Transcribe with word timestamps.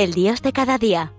El 0.00 0.14
Dios 0.14 0.40
de 0.40 0.54
cada 0.54 0.78
día. 0.78 1.12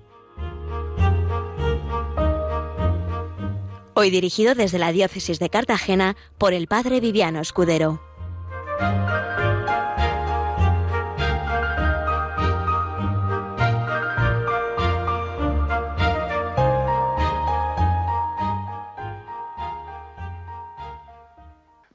Hoy 3.94 4.10
dirigido 4.10 4.56
desde 4.56 4.80
la 4.80 4.92
Diócesis 4.92 5.38
de 5.38 5.52
Cartagena 5.52 6.16
por 6.40 6.54
el 6.54 6.66
Padre 6.66 7.00
Viviano 7.00 7.42
Escudero. 7.42 8.02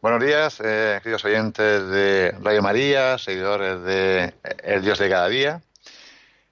Buenos 0.01 0.25
días, 0.25 0.61
eh, 0.65 1.01
queridos 1.03 1.25
oyentes 1.25 1.89
de 1.89 2.33
Radio 2.41 2.63
María, 2.63 3.19
seguidores 3.19 3.83
de 3.83 4.35
El 4.63 4.83
Dios 4.83 5.01
de 5.01 5.09
cada 5.09 5.27
día. 5.29 5.63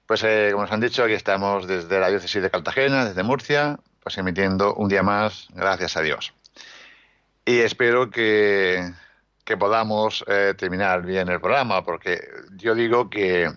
Pues 0.07 0.23
eh, 0.23 0.49
como 0.51 0.63
nos 0.63 0.71
han 0.71 0.81
dicho, 0.81 1.03
aquí 1.03 1.13
estamos 1.13 1.67
desde 1.67 1.99
la 1.99 2.09
diócesis 2.09 2.41
de 2.41 2.51
Cartagena, 2.51 3.05
desde 3.05 3.23
Murcia, 3.23 3.79
pues 4.01 4.17
emitiendo 4.17 4.75
un 4.75 4.87
día 4.87 5.01
más, 5.01 5.47
gracias 5.53 5.97
a 5.97 6.01
Dios. 6.01 6.33
Y 7.43 7.59
espero 7.59 8.09
que, 8.11 8.93
podamos 9.59 10.23
eh, 10.27 10.53
terminar 10.57 11.03
bien 11.03 11.29
el 11.29 11.39
programa, 11.39 11.83
porque 11.83 12.21
yo 12.55 12.75
digo 12.75 13.09
que 13.09 13.51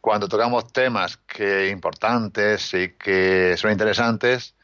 cuando 0.00 0.28
tocamos 0.28 0.72
temas 0.72 1.16
que 1.16 1.68
importantes 1.70 2.72
y 2.74 2.90
que 2.90 3.56
son 3.56 3.72
interesantes, 3.72 4.54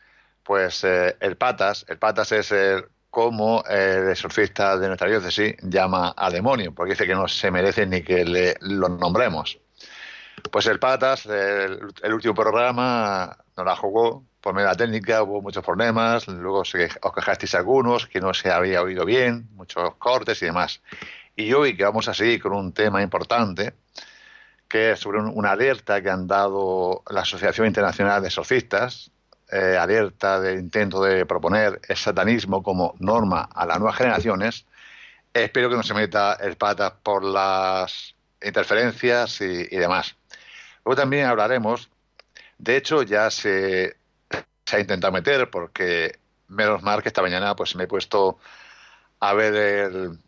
pues 0.45 0.85
el 0.85 1.37
patas, 1.37 1.85
el 1.89 1.99
patas 1.99 2.31
es 2.33 2.53
el 2.53 2.85
como 3.11 3.63
el 3.69 4.15
surfista 4.17 4.77
de 4.77 4.89
nuestra 4.89 5.09
diócesis 5.09 5.55
llama 5.63 6.15
al 6.17 6.33
demonio, 6.33 6.75
porque 6.75 6.95
dice 6.95 7.07
que 7.07 7.15
no 7.15 7.29
se 7.29 7.51
merece 7.51 7.87
ni 7.87 8.03
que 8.03 8.25
le, 8.25 8.57
lo 8.61 8.89
nombremos. 8.89 9.61
Pues 10.51 10.67
el 10.67 10.79
Patas, 10.79 11.27
el, 11.27 12.13
último 12.13 12.35
programa, 12.35 13.37
nos 13.57 13.67
la 13.67 13.77
jugó 13.77 14.25
por 14.41 14.55
medio 14.55 14.69
de 14.69 14.73
la 14.73 14.77
técnica, 14.77 15.23
hubo 15.23 15.43
muchos 15.43 15.65
problemas, 15.65 16.29
luego 16.29 16.65
se, 16.65 16.89
os 17.03 17.13
quejasteis 17.13 17.55
algunos, 17.55 18.07
que 18.07 18.21
no 18.21 18.33
se 18.35 18.51
había 18.51 18.83
oído 18.83 19.05
bien, 19.05 19.49
muchos 19.53 19.95
cortes 19.97 20.41
y 20.43 20.47
demás. 20.47 20.83
Y 21.35 21.53
hoy 21.53 21.77
que 21.77 21.85
vamos 21.85 22.09
a 22.09 22.15
seguir 22.15 22.41
con 22.43 22.53
un 22.53 22.73
tema 22.73 23.03
importante, 23.03 23.75
que 24.69 24.93
es 24.93 25.01
sobre 25.01 25.21
una 25.21 25.53
alerta 25.53 26.01
que 26.03 26.11
han 26.11 26.27
dado 26.27 27.03
la 27.11 27.23
Asociación 27.23 27.67
Internacional 27.67 28.23
de 28.23 28.29
Exorcistas, 28.29 29.11
eh, 29.51 29.77
alerta 29.79 30.41
del 30.41 30.59
intento 30.59 31.03
de 31.03 31.27
proponer 31.27 31.81
el 31.89 31.97
satanismo 31.97 32.63
como 32.63 32.95
norma 32.99 33.49
a 33.55 33.67
las 33.67 33.79
nuevas 33.79 33.97
generaciones, 33.97 34.67
espero 35.33 35.69
que 35.69 35.77
no 35.77 35.83
se 35.83 35.95
meta 35.95 36.35
el 36.35 36.57
pata 36.57 36.97
por 36.97 37.23
las 37.25 38.15
interferencias 38.43 39.41
y, 39.41 39.67
demás. 39.77 40.17
Luego 40.85 40.97
también 40.97 41.27
hablaremos, 41.27 41.91
de 42.59 42.77
hecho 42.77 43.03
ya 43.03 43.31
se, 43.31 43.97
ha 44.73 44.81
intentado 44.81 45.13
meter 45.13 45.51
porque 45.51 46.19
menos 46.49 46.83
mal 46.83 47.03
que 47.03 47.09
esta 47.09 47.23
mañana 47.23 47.57
pues 47.57 47.75
me 47.77 47.85
he 47.85 47.87
puesto 47.87 48.39
a 49.21 49.33
ver 49.35 49.55
el, 49.55 50.19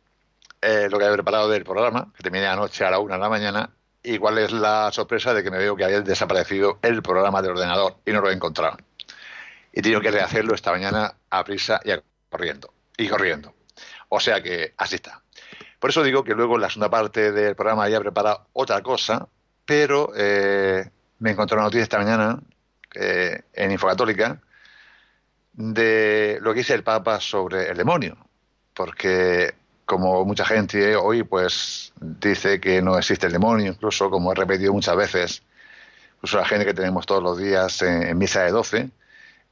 eh, 0.63 0.89
lo 0.91 0.98
que 0.98 1.05
había 1.05 1.17
preparado 1.17 1.48
del 1.48 1.65
programa, 1.65 2.13
que 2.17 2.23
terminé 2.23 2.47
anoche 2.47 2.85
a 2.85 2.91
la 2.91 2.98
una 2.98 3.15
de 3.15 3.21
la 3.21 3.29
mañana, 3.29 3.71
y 4.03 4.19
cuál 4.19 4.39
es 4.39 4.53
la 4.53 4.91
sorpresa 4.93 5.35
de 5.35 5.43
que 5.43 5.51
me 5.51 5.59
veo 5.59 5.77
que 5.77 5.85
había 5.85 6.01
desaparecido 6.01 6.79
el 6.83 7.03
programa 7.03 7.42
del 7.42 7.53
ordenador 7.53 7.97
y 8.07 8.13
no 8.13 8.20
lo 8.20 8.30
he 8.30 8.33
encontrado 8.33 8.77
y 9.77 9.83
tengo 9.83 10.01
que 10.01 10.11
rehacerlo 10.11 10.55
esta 10.55 10.73
mañana 10.73 11.14
a 11.29 11.45
prisa 11.45 11.80
y 11.85 11.92
corriendo. 12.30 12.73
Y 12.97 13.09
corriendo. 13.09 13.55
O 14.09 14.19
sea 14.19 14.42
que 14.42 14.73
así 14.79 14.95
está. 14.95 15.23
Por 15.79 15.91
eso 15.91 16.03
digo 16.03 16.25
que 16.25 16.35
luego 16.35 16.55
en 16.55 16.63
la 16.63 16.70
segunda 16.70 16.89
parte 16.89 17.30
del 17.30 17.55
programa 17.55 17.86
ya 17.91 17.98
he 17.98 18.01
preparado 18.01 18.48
otra 18.55 18.80
cosa, 18.83 19.29
pero 19.67 20.13
eh, 20.17 20.89
me 21.19 21.33
encontré 21.33 21.57
una 21.57 21.65
noticia 21.65 21.83
esta 21.83 21.99
mañana 21.99 22.41
eh, 22.95 23.43
en 23.53 23.73
Infocatólica 23.73 24.41
de 25.53 26.39
lo 26.41 26.53
que 26.53 26.61
dice 26.61 26.75
el 26.75 26.85
Papa 26.85 27.21
sobre 27.21 27.69
el 27.69 27.77
demonio. 27.77 28.17
Porque 28.73 29.55
como 29.85 30.25
mucha 30.25 30.45
gente 30.45 30.97
hoy 30.97 31.25
pues 31.25 31.93
dice 32.01 32.61
que 32.61 32.81
no 32.81 32.97
existe 32.97 33.27
el 33.27 33.33
demonio, 33.33 33.73
incluso 33.73 34.09
como 34.09 34.33
he 34.33 34.35
repetido 34.35 34.73
muchas 34.73 34.97
veces, 34.97 35.43
incluso 36.17 36.39
la 36.39 36.47
gente 36.47 36.65
que 36.65 36.75
tenemos 36.75 37.05
todos 37.05 37.23
los 37.23 37.39
días 37.39 37.83
en, 37.83 38.03
en 38.05 38.19
misa 38.19 38.43
de 38.43 38.51
12, 38.53 38.91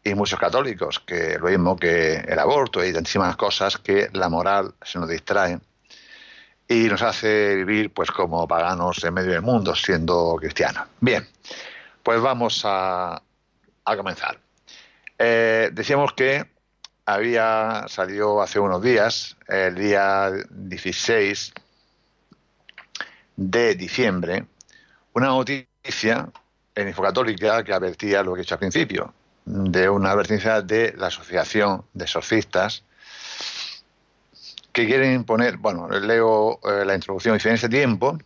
y 0.04 0.14
muchos 0.14 0.38
católicos, 0.38 1.00
que 1.00 1.38
lo 1.38 1.48
mismo 1.48 1.76
que 1.76 2.16
el 2.16 2.38
aborto 2.38 2.84
y 2.84 2.92
tantísimas 2.92 3.36
cosas 3.36 3.78
que 3.78 4.10
la 4.12 4.28
moral 4.28 4.74
se 4.82 4.98
nos 4.98 5.08
distrae 5.08 5.58
y 6.68 6.84
nos 6.84 7.02
hace 7.02 7.56
vivir 7.56 7.92
pues 7.92 8.10
como 8.10 8.46
paganos 8.48 9.02
en 9.04 9.14
medio 9.14 9.32
del 9.32 9.42
mundo 9.42 9.74
siendo 9.74 10.36
cristianos. 10.38 10.88
Bien, 11.00 11.26
pues 12.02 12.20
vamos 12.20 12.62
a, 12.64 13.22
a 13.84 13.96
comenzar. 13.96 14.38
Eh, 15.18 15.70
decíamos 15.72 16.12
que 16.14 16.44
había 17.06 17.84
salido 17.88 18.40
hace 18.40 18.58
unos 18.58 18.82
días, 18.82 19.36
el 19.46 19.74
día 19.74 20.30
16 20.50 21.52
de 23.36 23.74
diciembre, 23.74 24.46
una 25.12 25.26
noticia 25.26 26.28
en 26.74 26.88
Infocatólica 26.88 27.62
que 27.62 27.72
advertía 27.72 28.22
lo 28.22 28.34
que 28.34 28.40
he 28.40 28.42
hecho 28.42 28.54
al 28.54 28.60
principio, 28.60 29.12
de 29.44 29.88
una 29.88 30.12
advertencia 30.12 30.62
de 30.62 30.94
la 30.96 31.08
Asociación 31.08 31.84
de 31.92 32.04
Exorcistas 32.04 32.84
que 34.74 34.86
quieren 34.86 35.14
imponer, 35.14 35.56
bueno, 35.56 35.88
leo 35.88 36.58
eh, 36.64 36.84
la 36.84 36.96
introducción, 36.96 37.34
dice, 37.34 37.48
en 37.48 37.54
ese 37.54 37.68
tiempo 37.68 38.18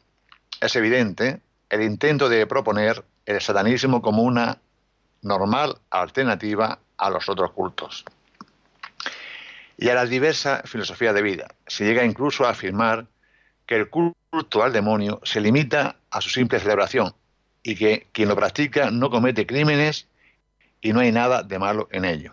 es 0.60 0.74
evidente 0.76 1.40
el 1.68 1.82
intento 1.82 2.30
de 2.30 2.46
proponer 2.46 3.04
el 3.26 3.40
satanismo 3.42 4.00
como 4.00 4.22
una 4.22 4.58
normal 5.20 5.76
alternativa 5.90 6.78
a 6.96 7.10
los 7.10 7.28
otros 7.28 7.52
cultos 7.52 8.04
y 9.76 9.90
a 9.90 9.94
la 9.94 10.06
diversa 10.06 10.62
filosofía 10.64 11.12
de 11.12 11.20
vida. 11.20 11.48
Se 11.66 11.84
llega 11.84 12.02
incluso 12.02 12.46
a 12.46 12.50
afirmar 12.50 13.06
que 13.66 13.76
el 13.76 13.90
culto 13.90 14.62
al 14.62 14.72
demonio 14.72 15.20
se 15.24 15.42
limita 15.42 15.96
a 16.10 16.22
su 16.22 16.30
simple 16.30 16.60
celebración 16.60 17.14
y 17.62 17.76
que 17.76 18.06
quien 18.12 18.30
lo 18.30 18.36
practica 18.36 18.90
no 18.90 19.10
comete 19.10 19.46
crímenes 19.46 20.08
y 20.80 20.94
no 20.94 21.00
hay 21.00 21.12
nada 21.12 21.42
de 21.42 21.58
malo 21.58 21.88
en 21.92 22.06
ello. 22.06 22.32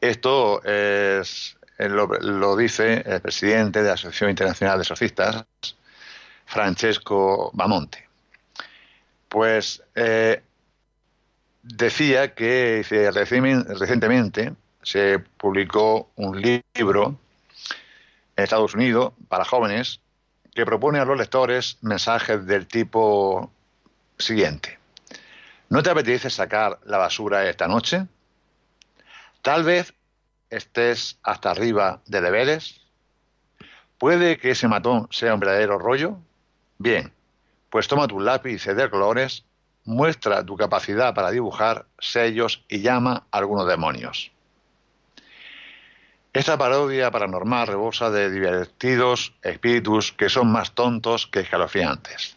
Esto 0.00 0.60
es, 0.64 1.56
lo, 1.78 2.56
dice 2.56 3.02
el 3.06 3.20
presidente 3.20 3.82
de 3.82 3.88
la 3.88 3.94
Asociación 3.94 4.30
Internacional 4.30 4.78
de 4.78 4.84
Sofistas, 4.84 5.44
Francesco 6.46 7.50
Bamonte. 7.54 8.06
Pues 9.28 9.82
eh, 9.94 10.42
decía 11.62 12.34
que 12.34 12.84
recientemente 13.78 14.54
se 14.82 15.18
publicó 15.18 16.10
un 16.16 16.40
libro 16.40 17.18
en 18.36 18.44
Estados 18.44 18.74
Unidos 18.74 19.12
para 19.28 19.44
jóvenes 19.44 20.00
que 20.54 20.64
propone 20.64 21.00
a 21.00 21.04
los 21.04 21.18
lectores 21.18 21.78
mensajes 21.80 22.46
del 22.46 22.66
tipo 22.66 23.50
siguiente. 24.18 24.78
¿No 25.68 25.82
te 25.82 25.90
apetece 25.90 26.30
sacar 26.30 26.78
la 26.84 26.98
basura 26.98 27.48
esta 27.48 27.66
noche? 27.66 28.06
Tal 29.42 29.64
vez 29.64 29.92
estés 30.50 31.18
hasta 31.22 31.50
arriba 31.50 32.00
de 32.06 32.20
deberes. 32.20 32.80
¿Puede 33.98 34.38
que 34.38 34.50
ese 34.50 34.68
matón 34.68 35.08
sea 35.10 35.34
un 35.34 35.40
verdadero 35.40 35.78
rollo? 35.78 36.18
Bien, 36.78 37.12
pues 37.70 37.88
toma 37.88 38.08
tu 38.08 38.20
lápiz 38.20 38.64
de 38.64 38.90
colores, 38.90 39.44
muestra 39.84 40.44
tu 40.44 40.56
capacidad 40.56 41.14
para 41.14 41.30
dibujar 41.30 41.86
sellos 41.98 42.64
y 42.68 42.80
llama 42.80 43.26
a 43.30 43.38
algunos 43.38 43.66
demonios. 43.66 44.32
Esta 46.32 46.58
parodia 46.58 47.12
paranormal 47.12 47.68
rebosa 47.68 48.10
de 48.10 48.28
divertidos 48.28 49.34
espíritus 49.42 50.10
que 50.10 50.28
son 50.28 50.50
más 50.50 50.72
tontos 50.72 51.28
que 51.28 51.40
escalofriantes. 51.40 52.36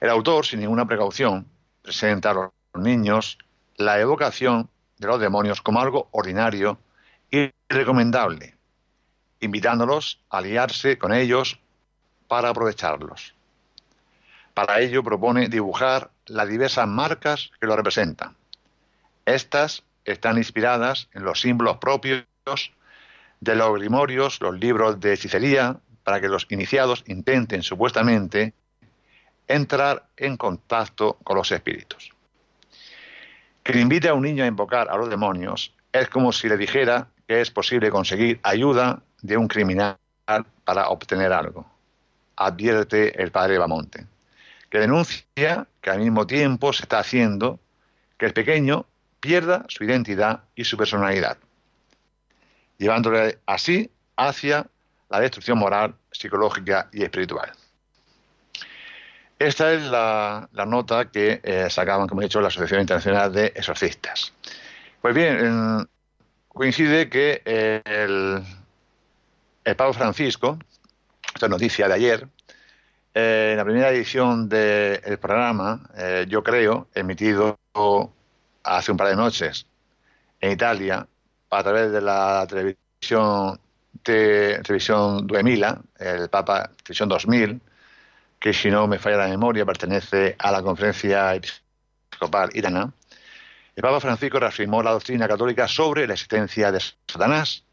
El 0.00 0.10
autor, 0.10 0.44
sin 0.44 0.60
ninguna 0.60 0.86
precaución, 0.86 1.46
presenta 1.82 2.30
a 2.30 2.34
los 2.34 2.50
niños 2.74 3.38
la 3.76 3.98
evocación 3.98 4.68
de 4.98 5.08
los 5.08 5.18
demonios 5.18 5.62
como 5.62 5.80
algo 5.80 6.08
ordinario 6.12 6.78
y 7.30 7.50
recomendable, 7.68 8.56
invitándolos 9.40 10.20
a 10.30 10.38
aliarse 10.38 10.98
con 10.98 11.12
ellos 11.12 11.58
para 12.28 12.48
aprovecharlos. 12.50 13.34
Para 14.54 14.80
ello 14.80 15.02
propone 15.02 15.48
dibujar 15.48 16.10
las 16.26 16.48
diversas 16.48 16.86
marcas 16.88 17.50
que 17.60 17.66
lo 17.66 17.76
representan. 17.76 18.36
Estas 19.24 19.84
están 20.04 20.38
inspiradas 20.38 21.08
en 21.12 21.22
los 21.22 21.40
símbolos 21.40 21.78
propios 21.78 22.24
de 23.40 23.54
los 23.54 23.72
grimorios, 23.74 24.40
los 24.40 24.58
libros 24.58 25.00
de 25.00 25.12
hechicería, 25.12 25.78
para 26.02 26.20
que 26.20 26.28
los 26.28 26.46
iniciados 26.50 27.04
intenten 27.06 27.62
supuestamente 27.62 28.54
entrar 29.46 30.08
en 30.16 30.36
contacto 30.36 31.18
con 31.22 31.36
los 31.36 31.52
espíritus. 31.52 32.12
Que 33.62 33.78
invite 33.78 34.08
a 34.08 34.14
un 34.14 34.22
niño 34.22 34.42
a 34.42 34.48
invocar 34.48 34.88
a 34.90 34.96
los 34.96 35.08
demonios 35.08 35.74
es 35.92 36.08
como 36.08 36.32
si 36.32 36.48
le 36.48 36.56
dijera 36.56 37.08
que 37.30 37.40
es 37.40 37.52
posible 37.52 37.90
conseguir 37.90 38.40
ayuda 38.42 39.04
de 39.22 39.36
un 39.36 39.46
criminal 39.46 39.96
para 40.64 40.88
obtener 40.88 41.32
algo. 41.32 41.64
Advierte 42.34 43.22
el 43.22 43.30
padre 43.30 43.56
Bamonte. 43.56 44.04
que 44.68 44.80
denuncia 44.80 45.68
que 45.80 45.90
al 45.90 46.00
mismo 46.00 46.26
tiempo 46.26 46.72
se 46.72 46.82
está 46.82 46.98
haciendo 46.98 47.60
que 48.18 48.26
el 48.26 48.32
pequeño 48.32 48.84
pierda 49.20 49.64
su 49.68 49.84
identidad 49.84 50.40
y 50.56 50.64
su 50.64 50.76
personalidad, 50.76 51.38
llevándole 52.78 53.38
así 53.46 53.92
hacia 54.16 54.66
la 55.08 55.20
destrucción 55.20 55.56
moral, 55.56 55.94
psicológica 56.10 56.88
y 56.92 57.04
espiritual. 57.04 57.52
Esta 59.38 59.72
es 59.72 59.84
la, 59.84 60.48
nota 60.66 61.04
que 61.12 61.40
eh, 61.44 61.70
sacaban, 61.70 62.08
como 62.08 62.22
he 62.22 62.24
dicho, 62.24 62.40
la 62.40 62.48
Asociación 62.48 62.80
Internacional 62.80 63.32
de 63.32 63.52
Exorcistas. 63.54 64.32
Pues 65.00 65.14
bien, 65.14 65.86
coincide 66.60 67.08
que 67.08 67.40
eh, 67.46 67.80
el, 67.86 68.44
el 69.64 69.76
Papa 69.76 69.94
Francisco, 69.94 70.58
esta 71.34 71.48
noticia 71.48 71.88
de 71.88 71.94
ayer, 71.94 72.28
eh, 73.14 73.48
en 73.52 73.56
la 73.56 73.64
primera 73.64 73.88
edición 73.88 74.46
del 74.46 75.18
programa, 75.18 75.80
yo 76.28 76.42
creo, 76.42 76.88
emitido 76.94 77.58
hace 78.62 78.92
un 78.92 78.98
par 78.98 79.08
de 79.08 79.16
noches 79.16 79.64
en 80.38 80.52
Italia, 80.52 81.08
a 81.48 81.62
través 81.62 81.92
de 81.92 82.02
la 82.02 82.46
televisión, 82.46 83.58
televisión 84.02 85.26
2000, 85.26 85.64
el 85.98 86.28
Papa 86.28 86.70
Televisión 86.84 87.08
2000, 87.08 87.58
que 88.38 88.52
si 88.52 88.70
no 88.70 88.86
me 88.86 88.98
falla 88.98 89.16
la 89.16 89.28
memoria 89.28 89.64
pertenece 89.64 90.36
a 90.38 90.52
la 90.52 90.62
conferencia 90.62 91.34
episcopal 91.34 92.50
irana, 92.52 92.92
el 93.76 93.82
Papa 93.82 94.00
Francisco 94.00 94.38
reafirmó 94.40 94.82
la 94.82 94.92
doctrina 94.92 95.28
católica 95.28 95.68
sobre 95.68 96.06
la 96.06 96.14
existencia 96.14 96.72
de 96.72 96.80
Satanás. 97.06 97.64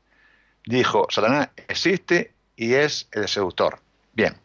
Dijo, 0.66 1.08
Satanás 1.10 1.50
existe 1.68 2.34
y 2.56 2.74
es 2.74 3.08
el 3.12 3.28
seductor. 3.28 3.80
Bien, 4.14 4.36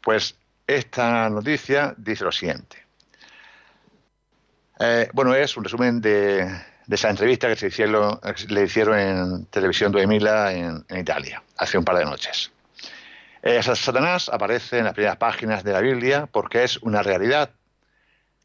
pues 0.00 0.36
esta 0.66 1.28
noticia 1.28 1.94
dice 1.96 2.24
lo 2.24 2.32
siguiente. 2.32 2.84
Eh, 4.78 5.08
bueno, 5.12 5.34
es 5.34 5.56
un 5.56 5.64
resumen 5.64 6.00
de, 6.00 6.48
esa 6.88 7.10
entrevista 7.10 7.48
que 7.48 7.56
se 7.56 7.86
le 8.48 8.62
hicieron 8.64 8.98
en 8.98 9.46
Televisión 9.46 9.92
2000 9.92 10.26
en, 10.26 10.84
en 10.88 10.98
Italia, 10.98 11.42
hace 11.58 11.76
un 11.76 11.84
par 11.84 11.98
de 11.98 12.04
noches. 12.04 12.50
Eh, 13.42 13.62
Satanás 13.62 14.28
aparece 14.28 14.78
en 14.78 14.84
las 14.84 14.94
primeras 14.94 15.16
páginas 15.16 15.64
de 15.64 15.72
la 15.72 15.80
Biblia 15.80 16.28
porque 16.30 16.64
es 16.64 16.76
una 16.78 17.02
realidad 17.02 17.50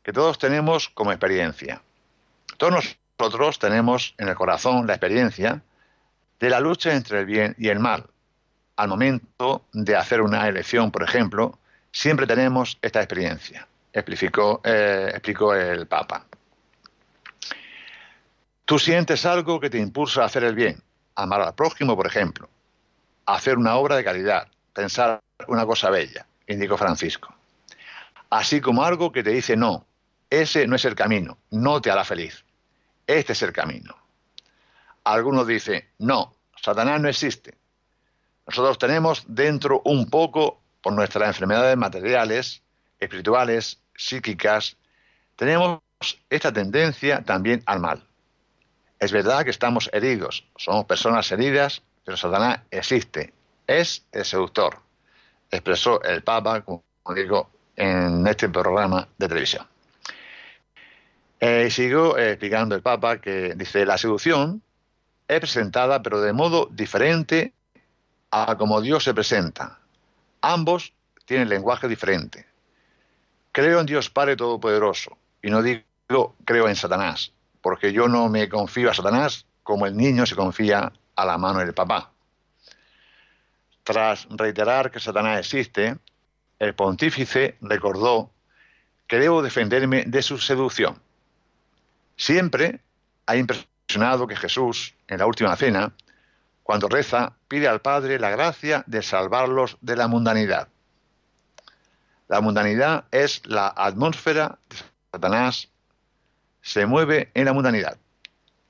que 0.03 0.13
todos 0.13 0.37
tenemos 0.37 0.89
como 0.89 1.11
experiencia. 1.11 1.81
Todos 2.57 2.95
nosotros 3.17 3.59
tenemos 3.59 4.15
en 4.17 4.29
el 4.29 4.35
corazón 4.35 4.87
la 4.87 4.93
experiencia 4.93 5.61
de 6.39 6.49
la 6.49 6.59
lucha 6.59 6.93
entre 6.93 7.19
el 7.19 7.25
bien 7.25 7.55
y 7.57 7.69
el 7.69 7.79
mal. 7.79 8.05
Al 8.77 8.87
momento 8.87 9.65
de 9.73 9.95
hacer 9.95 10.21
una 10.21 10.47
elección, 10.47 10.91
por 10.91 11.03
ejemplo, 11.03 11.57
siempre 11.91 12.27
tenemos 12.27 12.77
esta 12.81 12.99
experiencia, 12.99 13.67
explicó, 13.93 14.61
eh, 14.63 15.09
explicó 15.11 15.53
el 15.53 15.87
Papa. 15.87 16.25
Tú 18.65 18.79
sientes 18.79 19.25
algo 19.25 19.59
que 19.59 19.69
te 19.69 19.77
impulsa 19.77 20.23
a 20.23 20.25
hacer 20.25 20.43
el 20.43 20.55
bien, 20.55 20.81
amar 21.15 21.41
al 21.41 21.55
prójimo, 21.55 21.95
por 21.95 22.07
ejemplo, 22.07 22.49
hacer 23.25 23.57
una 23.57 23.75
obra 23.75 23.95
de 23.95 24.03
caridad, 24.03 24.47
pensar 24.73 25.19
una 25.47 25.65
cosa 25.65 25.89
bella, 25.89 26.25
indicó 26.47 26.77
Francisco. 26.77 27.33
Así 28.29 28.59
como 28.61 28.83
algo 28.83 29.11
que 29.11 29.23
te 29.23 29.29
dice 29.29 29.55
no, 29.55 29.85
ese 30.29 30.67
no 30.67 30.75
es 30.75 30.85
el 30.85 30.95
camino, 30.95 31.37
no 31.51 31.81
te 31.81 31.91
hará 31.91 32.03
feliz. 32.03 32.44
Este 33.07 33.33
es 33.33 33.41
el 33.41 33.51
camino. 33.53 33.95
Algunos 35.03 35.45
dicen, 35.47 35.83
no, 35.99 36.35
Satanás 36.61 36.99
no 36.99 37.09
existe. 37.09 37.55
Nosotros 38.47 38.77
tenemos 38.77 39.23
dentro 39.27 39.81
un 39.85 40.09
poco, 40.09 40.61
por 40.81 40.93
nuestras 40.93 41.27
enfermedades 41.27 41.77
materiales, 41.77 42.61
espirituales, 42.99 43.79
psíquicas, 43.95 44.77
tenemos 45.35 45.81
esta 46.29 46.51
tendencia 46.51 47.23
también 47.23 47.63
al 47.65 47.79
mal. 47.79 48.03
Es 48.99 49.11
verdad 49.11 49.43
que 49.43 49.49
estamos 49.49 49.89
heridos, 49.93 50.45
somos 50.55 50.85
personas 50.85 51.31
heridas, 51.31 51.81
pero 52.03 52.17
Satanás 52.17 52.61
existe 52.71 53.33
es 53.67 54.05
el 54.11 54.25
seductor, 54.25 54.79
expresó 55.49 56.01
el 56.03 56.23
Papa, 56.23 56.61
como 56.61 56.83
digo, 57.15 57.49
en 57.75 58.25
este 58.27 58.49
programa 58.49 59.07
de 59.17 59.27
televisión. 59.27 59.67
Eh, 61.39 61.69
siguió 61.69 62.17
explicando 62.17 62.75
el 62.75 62.81
Papa 62.81 63.19
que 63.19 63.53
dice, 63.55 63.85
la 63.85 63.97
seducción 63.97 64.61
es 65.27 65.39
presentada 65.39 66.01
pero 66.01 66.21
de 66.21 66.33
modo 66.33 66.67
diferente 66.71 67.53
a 68.31 68.55
como 68.57 68.81
Dios 68.81 69.03
se 69.03 69.13
presenta. 69.13 69.79
Ambos 70.41 70.93
tienen 71.25 71.49
lenguaje 71.49 71.87
diferente. 71.87 72.45
Creo 73.51 73.79
en 73.79 73.85
Dios 73.85 74.09
Padre 74.09 74.35
Todopoderoso 74.35 75.17
y 75.41 75.49
no 75.49 75.61
digo 75.61 76.35
creo 76.45 76.67
en 76.69 76.75
Satanás, 76.75 77.31
porque 77.61 77.91
yo 77.91 78.07
no 78.07 78.29
me 78.29 78.47
confío 78.47 78.91
a 78.91 78.93
Satanás 78.93 79.45
como 79.63 79.87
el 79.87 79.97
niño 79.97 80.25
se 80.25 80.35
confía 80.35 80.91
a 81.15 81.25
la 81.25 81.37
mano 81.37 81.59
del 81.59 81.73
papá. 81.73 82.11
Tras 83.83 84.27
reiterar 84.29 84.91
que 84.91 84.99
Satanás 84.99 85.39
existe, 85.39 85.97
el 86.59 86.75
pontífice 86.75 87.57
recordó 87.61 88.31
que 89.07 89.19
debo 89.19 89.41
defenderme 89.41 90.03
de 90.05 90.21
su 90.21 90.37
seducción. 90.37 91.04
Siempre 92.17 92.81
ha 93.25 93.35
impresionado 93.35 94.27
que 94.27 94.35
Jesús, 94.35 94.95
en 95.07 95.19
la 95.19 95.25
última 95.25 95.55
cena, 95.55 95.93
cuando 96.63 96.87
reza, 96.87 97.33
pide 97.47 97.67
al 97.67 97.81
Padre 97.81 98.19
la 98.19 98.31
gracia 98.31 98.83
de 98.87 99.03
salvarlos 99.03 99.77
de 99.81 99.95
la 99.95 100.07
mundanidad. 100.07 100.69
La 102.27 102.41
mundanidad 102.41 103.05
es 103.11 103.45
la 103.45 103.67
atmósfera 103.67 104.57
de 104.69 104.77
Satanás, 105.11 105.69
se 106.61 106.87
mueve 106.87 107.29
en 107.35 107.45
la 107.45 107.53
mundanidad. 107.53 107.97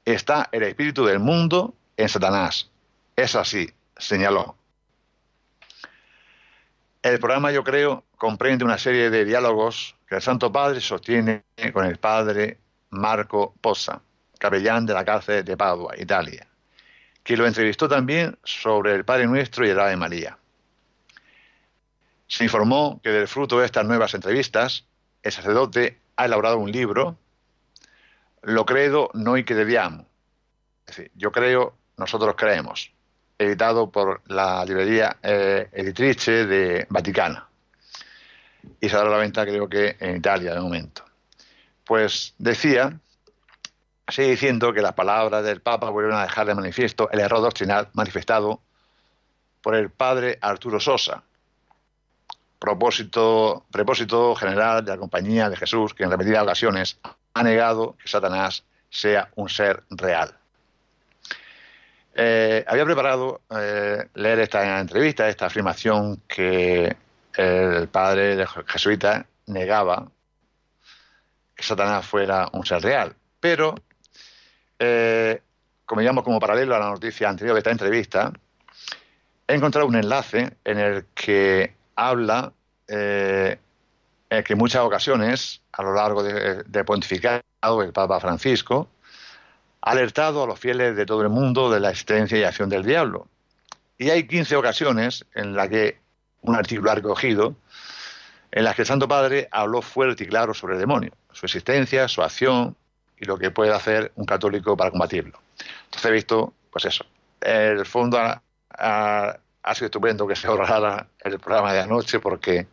Está 0.03 0.49
el 0.51 0.63
espíritu 0.63 1.05
del 1.05 1.19
mundo 1.19 1.73
en 1.95 2.09
Satanás. 2.09 2.69
Es 3.15 3.35
así, 3.35 3.71
señaló. 3.95 4.57
El 7.01 7.19
programa, 7.19 7.51
yo 7.51 7.63
creo, 7.63 8.03
comprende 8.17 8.65
una 8.65 8.77
serie 8.77 9.09
de 9.09 9.23
diálogos 9.23 9.95
que 10.07 10.15
el 10.15 10.21
Santo 10.21 10.51
Padre 10.51 10.81
sostiene 10.81 11.43
con 11.71 11.85
el 11.85 11.97
padre 11.97 12.59
Marco 12.95 13.53
Pozza, 13.61 14.01
capellán 14.39 14.85
de 14.85 14.93
la 14.93 15.05
cárcel 15.05 15.43
de 15.43 15.57
Padua, 15.57 15.95
Italia, 15.97 16.47
que 17.23 17.37
lo 17.37 17.45
entrevistó 17.45 17.87
también 17.87 18.37
sobre 18.43 18.93
el 18.93 19.05
Padre 19.05 19.27
Nuestro 19.27 19.65
y 19.65 19.69
el 19.69 19.79
Ave 19.79 19.95
María. 19.95 20.37
Se 22.27 22.43
informó 22.43 22.99
que 23.03 23.09
del 23.09 23.27
fruto 23.27 23.59
de 23.59 23.65
estas 23.65 23.85
nuevas 23.85 24.13
entrevistas, 24.13 24.85
el 25.21 25.31
sacerdote 25.31 25.99
ha 26.15 26.25
elaborado 26.25 26.57
un 26.57 26.71
libro, 26.71 27.17
Lo 28.41 28.63
credo 28.63 29.09
noi 29.15 29.43
crediamo. 29.43 30.05
Es 30.85 30.97
decir, 30.97 31.11
yo 31.15 31.31
creo, 31.31 31.73
nosotros 31.97 32.35
creemos 32.37 32.93
editado 33.37 33.89
por 33.89 34.21
la 34.27 34.63
librería 34.65 35.17
eh, 35.21 35.67
editrice 35.71 36.45
de 36.45 36.85
Vaticana. 36.89 37.47
Y 38.79 38.89
se 38.89 38.95
dará 38.95 39.09
la 39.09 39.17
venta 39.17 39.45
creo 39.45 39.67
que 39.67 39.97
en 39.99 40.17
Italia 40.17 40.53
de 40.53 40.61
momento. 40.61 41.03
Pues 41.85 42.33
decía, 42.37 42.99
sigue 44.07 44.29
diciendo 44.29 44.73
que 44.73 44.81
las 44.81 44.93
palabras 44.93 45.43
del 45.43 45.61
Papa 45.61 45.89
vuelven 45.89 46.15
a 46.15 46.23
dejar 46.23 46.47
de 46.47 46.55
manifiesto 46.55 47.09
el 47.11 47.19
error 47.19 47.41
doctrinal 47.41 47.89
manifestado 47.93 48.61
por 49.61 49.75
el 49.75 49.89
padre 49.89 50.37
Arturo 50.41 50.79
Sosa, 50.79 51.23
propósito, 52.59 53.65
general 54.35 54.83
de 54.83 54.91
la 54.91 54.97
Compañía 54.97 55.49
de 55.49 55.57
Jesús, 55.57 55.93
que 55.93 56.03
en 56.03 56.11
repetidas 56.11 56.43
ocasiones 56.43 56.97
ha 57.33 57.43
negado 57.43 57.95
que 58.01 58.07
Satanás 58.07 58.63
sea 58.89 59.29
un 59.35 59.49
ser 59.49 59.83
real. 59.89 60.35
Eh, 62.15 62.63
había 62.67 62.85
preparado 62.85 63.41
eh, 63.49 64.07
leer 64.13 64.39
esta 64.39 64.79
entrevista, 64.79 65.27
esta 65.27 65.47
afirmación 65.47 66.21
que 66.27 66.95
el 67.35 67.87
padre 67.89 68.45
jesuita 68.67 69.25
negaba 69.47 70.07
que 71.55 71.63
Satanás 71.63 72.05
fuera 72.05 72.49
un 72.53 72.65
ser 72.65 72.81
real. 72.81 73.15
Pero, 73.39 73.75
eh, 74.79 75.41
como 75.85 76.01
digamos 76.01 76.23
como 76.23 76.39
paralelo 76.39 76.75
a 76.75 76.79
la 76.79 76.89
noticia 76.89 77.29
anterior 77.29 77.55
de 77.55 77.59
esta 77.59 77.71
entrevista, 77.71 78.33
he 79.47 79.55
encontrado 79.55 79.87
un 79.87 79.95
enlace 79.95 80.57
en 80.63 80.79
el 80.79 81.05
que 81.13 81.73
habla 81.95 82.51
en 84.29 84.43
que 84.43 84.53
en 84.53 84.59
muchas 84.59 84.81
ocasiones, 84.81 85.61
a 85.71 85.83
lo 85.83 85.93
largo 85.93 86.23
de, 86.23 86.83
pontificado 86.83 87.41
el 87.81 87.93
Papa 87.93 88.19
Francisco, 88.19 88.89
alertado 89.81 90.43
a 90.43 90.47
los 90.47 90.59
fieles 90.59 90.95
de 90.95 91.05
todo 91.05 91.21
el 91.21 91.29
mundo 91.29 91.71
de 91.71 91.79
la 91.79 91.91
existencia 91.91 92.37
y 92.37 92.43
acción 92.43 92.69
del 92.69 92.83
diablo. 92.83 93.27
Y 93.97 94.09
hay 94.09 94.27
15 94.27 94.55
ocasiones 94.55 95.25
en 95.35 95.55
las 95.55 95.69
que 95.69 95.99
un 96.41 96.55
artículo 96.55 96.91
ha 96.91 96.95
recogido 96.95 97.55
en 98.55 98.63
las 98.63 98.73
que 98.73 98.83
el 98.83 98.87
Santo 98.87 99.07
Padre 99.07 99.49
habló 99.51 99.81
fuerte 99.81 100.23
y 100.23 100.27
claro 100.27 100.53
sobre 100.53 100.75
el 100.75 100.79
demonio, 100.79 101.11
su 101.33 101.45
existencia, 101.45 102.07
su 102.07 102.23
acción 102.23 102.75
y 103.19 103.25
lo 103.25 103.37
que 103.37 103.51
puede 103.51 103.73
hacer 103.73 104.13
un 104.15 104.25
católico 104.25 104.77
para 104.77 104.91
combatirlo. 104.91 105.37
Entonces 105.83 106.05
he 106.05 106.13
visto, 106.13 106.53
pues 106.71 106.85
eso, 106.85 107.05
el 107.41 107.85
fondo 107.85 108.17
ha, 108.17 109.39
sido 109.73 109.85
estupendo 109.87 110.25
que 110.25 110.37
se 110.37 110.47
ahorrara 110.47 111.05
el 111.19 111.37
programa 111.37 111.73
de 111.73 111.81
anoche 111.81 112.21
porque 112.21 112.65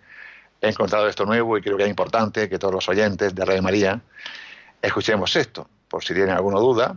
he 0.61 0.69
encontrado 0.69 1.09
esto 1.09 1.27
nuevo 1.27 1.59
y 1.59 1.63
creo 1.63 1.77
que 1.77 1.83
es 1.83 1.91
importante 1.91 2.49
que 2.49 2.61
todos 2.61 2.75
los 2.75 2.89
oyentes 2.89 3.35
de 3.35 3.45
Radio 3.45 3.63
María 3.63 4.01
escuchemos 4.81 5.35
esto, 5.35 5.69
por 5.89 6.05
si 6.05 6.15
tienen 6.15 6.37
alguna 6.37 6.61
duda. 6.61 6.97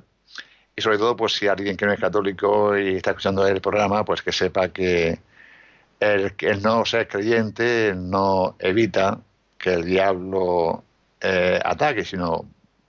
Y 0.75 0.81
sobre 0.81 0.99
todo, 0.99 1.15
pues 1.15 1.33
si 1.33 1.47
alguien 1.47 1.75
que 1.75 1.87
no 1.87 1.93
es 1.93 1.99
católico 1.99 2.77
y 2.77 2.97
está 2.97 3.11
escuchando 3.11 3.47
el 3.47 3.61
programa, 3.61 4.05
pues 4.05 4.21
que 4.21 4.31
sepa 4.31 4.67
que 4.67 5.19
el, 5.99 6.33
el 6.37 6.61
no 6.61 6.85
ser 6.85 7.07
creyente 7.07 7.93
no 7.95 8.55
evita 8.59 9.19
que 9.57 9.73
el 9.73 9.85
diablo 9.85 10.83
eh, 11.21 11.59
ataque, 11.63 12.05
sino 12.05 12.45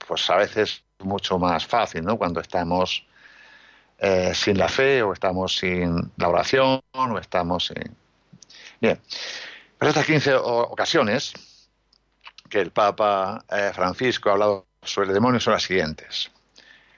pues 0.07 0.29
a 0.29 0.35
veces 0.35 0.83
mucho 0.99 1.39
más 1.39 1.65
fácil, 1.65 2.03
¿no? 2.03 2.17
Cuando 2.17 2.39
estamos 2.39 3.05
eh, 3.99 4.31
sin 4.33 4.57
la 4.57 4.69
fe 4.69 5.01
o 5.01 5.13
estamos 5.13 5.57
sin 5.57 6.11
la 6.17 6.29
oración 6.29 6.81
o 6.93 7.17
estamos 7.17 7.65
sin... 7.67 7.95
Bien, 8.79 8.99
pero 9.77 9.89
estas 9.89 10.05
15 10.05 10.35
ocasiones 10.35 11.33
que 12.49 12.61
el 12.61 12.71
Papa 12.71 13.43
eh, 13.49 13.71
Francisco 13.73 14.29
ha 14.29 14.33
hablado 14.33 14.65
sobre 14.83 15.07
el 15.09 15.13
demonio 15.15 15.39
son 15.39 15.53
las 15.53 15.63
siguientes. 15.63 16.31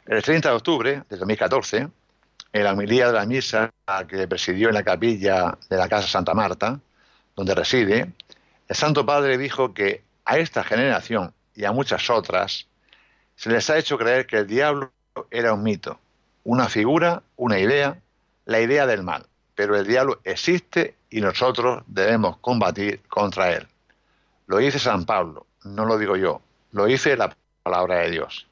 El 0.06 0.22
30 0.22 0.50
de 0.50 0.56
octubre 0.56 1.04
de 1.10 1.18
2014, 1.18 1.88
en 2.51 2.63
la 2.63 2.74
homilía 2.74 3.08
de 3.08 3.13
la 3.13 3.25
misa 3.25 3.72
que 4.08 4.27
presidió 4.27 4.69
en 4.69 4.75
la 4.75 4.84
capilla 4.84 5.58
de 5.69 5.77
la 5.77 5.89
Casa 5.89 6.08
Santa 6.08 6.34
Marta, 6.34 6.79
donde 7.36 7.55
reside, 7.55 8.12
el 8.67 8.75
Santo 8.75 9.05
Padre 9.05 9.38
dijo 9.38 9.74
que 9.74 10.03
a 10.25 10.38
esta 10.38 10.63
generación 10.63 11.34
y 11.55 11.65
a 11.65 11.72
muchas 11.72 12.10
otras 12.10 12.67
se 13.36 13.50
les 13.50 13.69
ha 13.69 13.77
hecho 13.77 13.98
creer 13.98 14.27
que 14.27 14.38
el 14.38 14.48
diablo 14.48 14.91
era 15.31 15.53
un 15.53 15.63
mito, 15.63 16.00
una 16.43 16.69
figura, 16.69 17.24
una 17.36 17.60
idea, 17.60 18.00
la 18.46 18.60
idea 18.60 18.86
del 18.86 19.03
mal. 19.03 19.25
Pero 19.55 19.75
el 19.75 19.88
diablo 19.88 20.19
existe 20.24 20.96
y 21.10 21.22
nosotros 21.22 21.84
debemos 21.88 22.38
combatir 22.38 23.01
contra 23.10 23.51
él. 23.51 23.67
Lo 24.48 24.58
dice 24.58 24.79
San 24.79 25.05
Pablo, 25.05 25.46
no 25.63 25.86
lo 25.86 25.98
digo 25.98 26.15
yo, 26.15 26.41
lo 26.72 26.86
dice 26.86 27.17
la 27.17 27.36
palabra 27.63 28.00
de 28.00 28.12
Dios. 28.12 28.48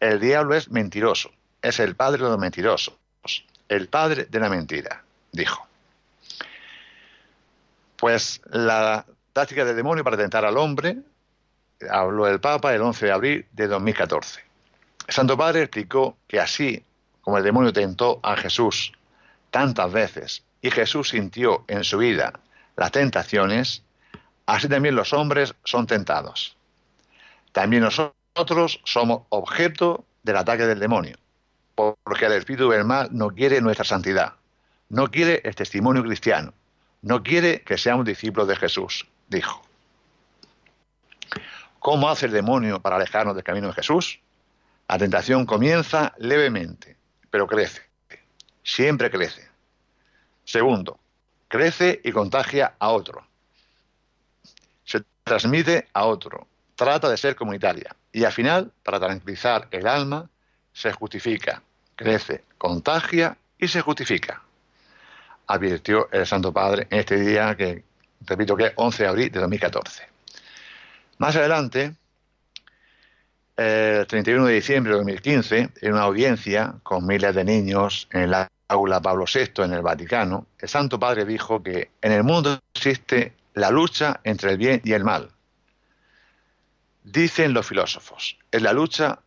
El 0.00 0.18
diablo 0.18 0.54
es 0.54 0.70
mentiroso, 0.70 1.30
es 1.62 1.78
el 1.78 1.94
padre 1.94 2.24
de 2.24 2.30
los 2.30 2.38
mentirosos, 2.38 2.94
el 3.70 3.88
padre 3.88 4.26
de 4.28 4.40
la 4.40 4.48
mentira, 4.48 5.04
dijo. 5.30 5.66
Pues 7.96 8.42
la 8.50 9.06
táctica 9.32 9.64
del 9.64 9.76
demonio 9.76 10.02
para 10.02 10.16
tentar 10.16 10.44
al 10.44 10.58
hombre 10.58 10.98
habló 11.88 12.26
el 12.26 12.40
Papa 12.40 12.74
el 12.74 12.82
11 12.82 13.06
de 13.06 13.12
abril 13.12 13.46
de 13.52 13.68
2014. 13.68 14.40
El 15.06 15.14
Santo 15.14 15.38
Padre 15.38 15.62
explicó 15.62 16.16
que 16.26 16.40
así 16.40 16.84
como 17.20 17.38
el 17.38 17.44
demonio 17.44 17.72
tentó 17.72 18.18
a 18.24 18.36
Jesús 18.36 18.92
tantas 19.52 19.92
veces 19.92 20.42
y 20.60 20.70
Jesús 20.72 21.10
sintió 21.10 21.64
en 21.68 21.84
su 21.84 21.98
vida 21.98 22.32
las 22.76 22.90
tentaciones, 22.90 23.84
así 24.46 24.68
también 24.68 24.96
los 24.96 25.12
hombres 25.12 25.54
son 25.62 25.86
tentados. 25.86 26.56
También 27.52 27.84
nosotros 27.84 28.80
somos 28.84 29.22
objeto 29.28 30.04
del 30.24 30.38
ataque 30.38 30.66
del 30.66 30.80
demonio, 30.80 31.16
porque 32.02 32.26
el 32.26 32.32
espíritu 32.32 32.68
del 32.70 32.84
mal 32.84 33.08
no 33.12 33.30
quiere 33.30 33.60
nuestra 33.60 33.84
santidad, 33.84 34.34
no 34.88 35.10
quiere 35.10 35.40
el 35.44 35.54
testimonio 35.54 36.02
cristiano, 36.02 36.52
no 37.02 37.22
quiere 37.22 37.62
que 37.62 37.78
seamos 37.78 38.04
discípulos 38.04 38.48
de 38.48 38.56
Jesús, 38.56 39.06
dijo. 39.28 39.62
¿Cómo 41.78 42.10
hace 42.10 42.26
el 42.26 42.32
demonio 42.32 42.80
para 42.80 42.96
alejarnos 42.96 43.34
del 43.34 43.44
camino 43.44 43.68
de 43.68 43.72
Jesús? 43.72 44.20
La 44.88 44.98
tentación 44.98 45.46
comienza 45.46 46.12
levemente, 46.18 46.96
pero 47.30 47.46
crece. 47.46 47.82
Siempre 48.62 49.10
crece. 49.10 49.48
Segundo, 50.44 50.98
crece 51.48 52.00
y 52.04 52.12
contagia 52.12 52.74
a 52.78 52.90
otro. 52.90 53.26
Se 54.84 55.02
transmite 55.24 55.88
a 55.94 56.04
otro. 56.04 56.46
Trata 56.74 57.08
de 57.08 57.16
ser 57.16 57.34
comunitaria. 57.36 57.94
Y 58.12 58.24
al 58.24 58.32
final, 58.32 58.72
para 58.82 58.98
tranquilizar 58.98 59.68
el 59.70 59.86
alma, 59.86 60.28
se 60.72 60.92
justifica, 60.92 61.62
crece, 62.00 62.44
contagia 62.56 63.36
y 63.58 63.68
se 63.68 63.82
justifica. 63.82 64.42
Advirtió 65.46 66.08
el 66.10 66.26
Santo 66.26 66.50
Padre 66.50 66.86
en 66.88 67.00
este 67.00 67.20
día 67.20 67.54
que, 67.54 67.84
repito 68.22 68.56
que 68.56 68.68
es 68.68 68.72
11 68.74 69.02
de 69.02 69.08
abril 69.08 69.30
de 69.30 69.40
2014. 69.40 70.08
Más 71.18 71.36
adelante, 71.36 71.94
el 73.54 74.06
31 74.06 74.46
de 74.46 74.54
diciembre 74.54 74.92
de 74.92 74.98
2015, 74.98 75.70
en 75.82 75.92
una 75.92 76.02
audiencia 76.02 76.76
con 76.82 77.06
miles 77.06 77.34
de 77.34 77.44
niños 77.44 78.08
en 78.12 78.22
el 78.22 78.34
aula 78.68 79.02
Pablo 79.02 79.26
VI 79.26 79.64
en 79.64 79.74
el 79.74 79.82
Vaticano, 79.82 80.46
el 80.58 80.68
Santo 80.70 80.98
Padre 80.98 81.26
dijo 81.26 81.62
que 81.62 81.90
en 82.00 82.12
el 82.12 82.24
mundo 82.24 82.58
existe 82.74 83.34
la 83.52 83.70
lucha 83.70 84.20
entre 84.24 84.52
el 84.52 84.56
bien 84.56 84.80
y 84.84 84.94
el 84.94 85.04
mal. 85.04 85.28
Dicen 87.04 87.52
los 87.52 87.66
filósofos, 87.66 88.38
es 88.50 88.62
la 88.62 88.72
lucha 88.72 89.18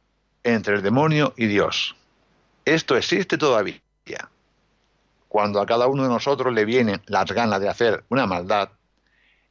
entre 0.44 0.76
el 0.76 0.82
demonio 0.82 1.36
y 1.38 1.46
Dios. 1.46 1.96
Esto 2.66 2.96
existe 2.96 3.38
todavía. 3.38 3.82
Cuando 5.28 5.60
a 5.60 5.66
cada 5.66 5.88
uno 5.88 6.04
de 6.04 6.10
nosotros 6.10 6.54
le 6.54 6.64
vienen 6.64 7.02
las 7.08 7.26
ganas 7.32 7.60
de 7.60 7.68
hacer 7.68 8.04
una 8.10 8.28
maldad, 8.28 8.70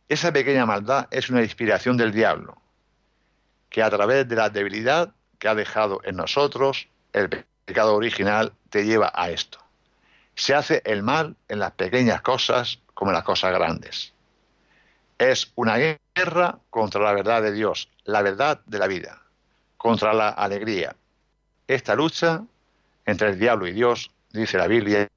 esa 0.09 0.33
pequeña 0.33 0.64
maldad 0.64 1.09
es 1.11 1.28
una 1.28 1.42
inspiración 1.42 1.97
del 1.97 2.12
diablo, 2.12 2.57
que 3.69 3.83
a 3.83 3.90
través 3.90 4.28
de 4.28 4.37
la 4.37 4.49
debilidad 4.49 5.12
que 5.38 5.49
ha 5.49 5.54
dejado 5.54 6.00
en 6.04 6.16
nosotros, 6.16 6.88
el 7.12 7.45
pecado 7.64 7.97
original 7.97 8.52
te 8.71 8.85
lleva 8.85 9.11
a 9.14 9.31
esto. 9.31 9.59
Se 10.35 10.54
hace 10.54 10.83
el 10.85 11.02
mal 11.02 11.37
en 11.49 11.59
las 11.59 11.73
pequeñas 11.73 12.23
cosas 12.23 12.78
como 12.95 13.11
en 13.11 13.16
las 13.16 13.25
cosas 13.25 13.52
grandes. 13.52 14.12
Es 15.19 15.52
una 15.57 15.76
guerra 16.14 16.59
contra 16.71 17.02
la 17.02 17.12
verdad 17.12 17.42
de 17.42 17.52
Dios, 17.52 17.88
la 18.04 18.23
verdad 18.23 18.61
de 18.66 18.78
la 18.78 18.87
vida, 18.87 19.23
contra 19.76 20.14
la 20.14 20.28
alegría. 20.28 20.95
Esta 21.66 21.95
lucha 21.95 22.45
entre 23.06 23.30
el 23.30 23.38
diablo 23.38 23.66
y 23.66 23.73
Dios, 23.73 24.11
dice 24.32 24.59
la 24.59 24.66
Biblia, 24.66 25.09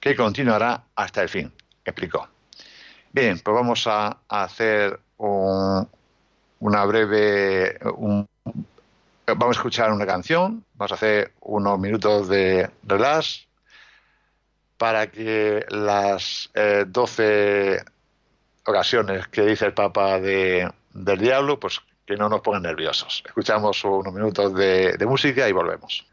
que 0.00 0.16
continuará 0.16 0.84
hasta 0.94 1.22
el 1.22 1.28
fin, 1.28 1.52
explicó. 1.84 2.28
Bien, 3.12 3.38
pues 3.40 3.54
vamos 3.54 3.86
a, 3.86 4.18
hacer 4.28 5.00
una 5.16 6.84
breve... 6.84 7.78
vamos 7.82 8.28
a 9.26 9.50
escuchar 9.50 9.92
una 9.92 10.06
canción, 10.06 10.64
vamos 10.74 10.92
a 10.92 10.94
hacer 10.94 11.32
unos 11.40 11.78
minutos 11.78 12.28
de 12.28 12.70
relax 12.84 13.48
para 14.76 15.10
que 15.10 15.66
las 15.70 16.50
eh, 16.54 16.84
doce 16.86 17.82
ocasiones 18.64 19.26
que 19.28 19.42
dice 19.42 19.66
el 19.66 19.74
Papa 19.74 20.20
de, 20.20 20.70
del 20.92 21.18
diablo, 21.18 21.58
pues 21.58 21.80
que 22.06 22.16
no 22.16 22.28
nos 22.28 22.40
pongan 22.42 22.62
nerviosos. 22.62 23.24
Escuchamos 23.26 23.82
unos 23.84 24.14
minutos 24.14 24.54
de 24.54 25.06
música 25.06 25.48
y 25.48 25.52
volvemos. 25.52 26.06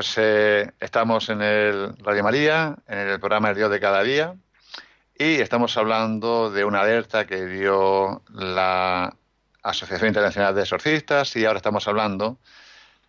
Pues 0.00 0.16
eh, 0.16 0.72
estamos 0.80 1.28
en 1.28 1.42
el 1.42 1.94
Radio 1.98 2.22
María, 2.22 2.74
en 2.88 3.00
el 3.00 3.20
programa 3.20 3.50
El 3.50 3.56
Dios 3.56 3.70
de 3.70 3.80
cada 3.80 4.02
día, 4.02 4.34
y 5.14 5.42
estamos 5.42 5.76
hablando 5.76 6.50
de 6.50 6.64
una 6.64 6.80
alerta 6.80 7.26
que 7.26 7.44
dio 7.44 8.22
la 8.30 9.14
Asociación 9.62 10.08
Internacional 10.08 10.54
de 10.54 10.62
Exorcistas, 10.62 11.36
y 11.36 11.44
ahora 11.44 11.58
estamos 11.58 11.86
hablando 11.86 12.38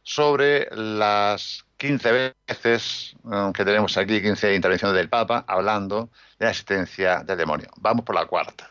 sobre 0.03 0.67
las 0.75 1.63
15 1.77 2.33
veces 2.49 3.15
que 3.53 3.63
tenemos 3.63 3.95
aquí, 3.95 4.21
15 4.21 4.53
intervenciones 4.53 4.97
del 4.97 5.07
Papa, 5.07 5.45
hablando 5.47 6.09
de 6.39 6.47
la 6.47 6.51
existencia 6.51 7.23
del 7.23 7.37
demonio. 7.37 7.69
Vamos 7.77 8.03
por 8.03 8.15
la 8.15 8.25
cuarta. 8.25 8.69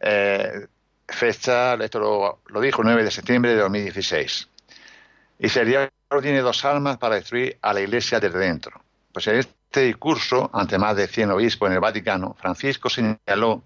Eh, 0.00 0.66
fecha, 1.06 1.74
esto 1.74 2.00
lo, 2.00 2.42
lo 2.48 2.60
dijo 2.60 2.82
el 2.82 2.86
9 2.86 3.04
de 3.04 3.10
septiembre 3.12 3.52
de 3.52 3.60
2016. 3.60 4.48
Y 5.38 5.48
sería 5.48 5.88
tiene 6.20 6.40
dos 6.40 6.64
almas 6.64 6.98
para 6.98 7.14
destruir 7.14 7.56
a 7.62 7.72
la 7.72 7.80
Iglesia 7.80 8.18
desde 8.18 8.38
dentro. 8.40 8.82
Pues 9.12 9.28
en 9.28 9.36
este 9.36 9.82
discurso, 9.82 10.50
ante 10.52 10.76
más 10.76 10.96
de 10.96 11.06
100 11.06 11.30
obispos 11.30 11.68
en 11.68 11.74
el 11.74 11.80
Vaticano, 11.80 12.34
Francisco 12.38 12.90
señaló 12.90 13.62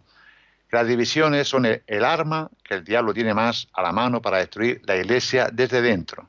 que 0.69 0.77
las 0.77 0.87
divisiones 0.87 1.49
son 1.49 1.65
el, 1.65 2.05
arma 2.05 2.51
que 2.63 2.75
el 2.75 2.85
diablo 2.85 3.15
tiene 3.15 3.33
más 3.33 3.69
a 3.73 3.81
la 3.81 3.93
mano 3.93 4.21
para 4.21 4.39
destruir 4.39 4.83
la 4.85 4.97
Iglesia 4.97 5.49
desde 5.51 5.81
dentro. 5.81 6.29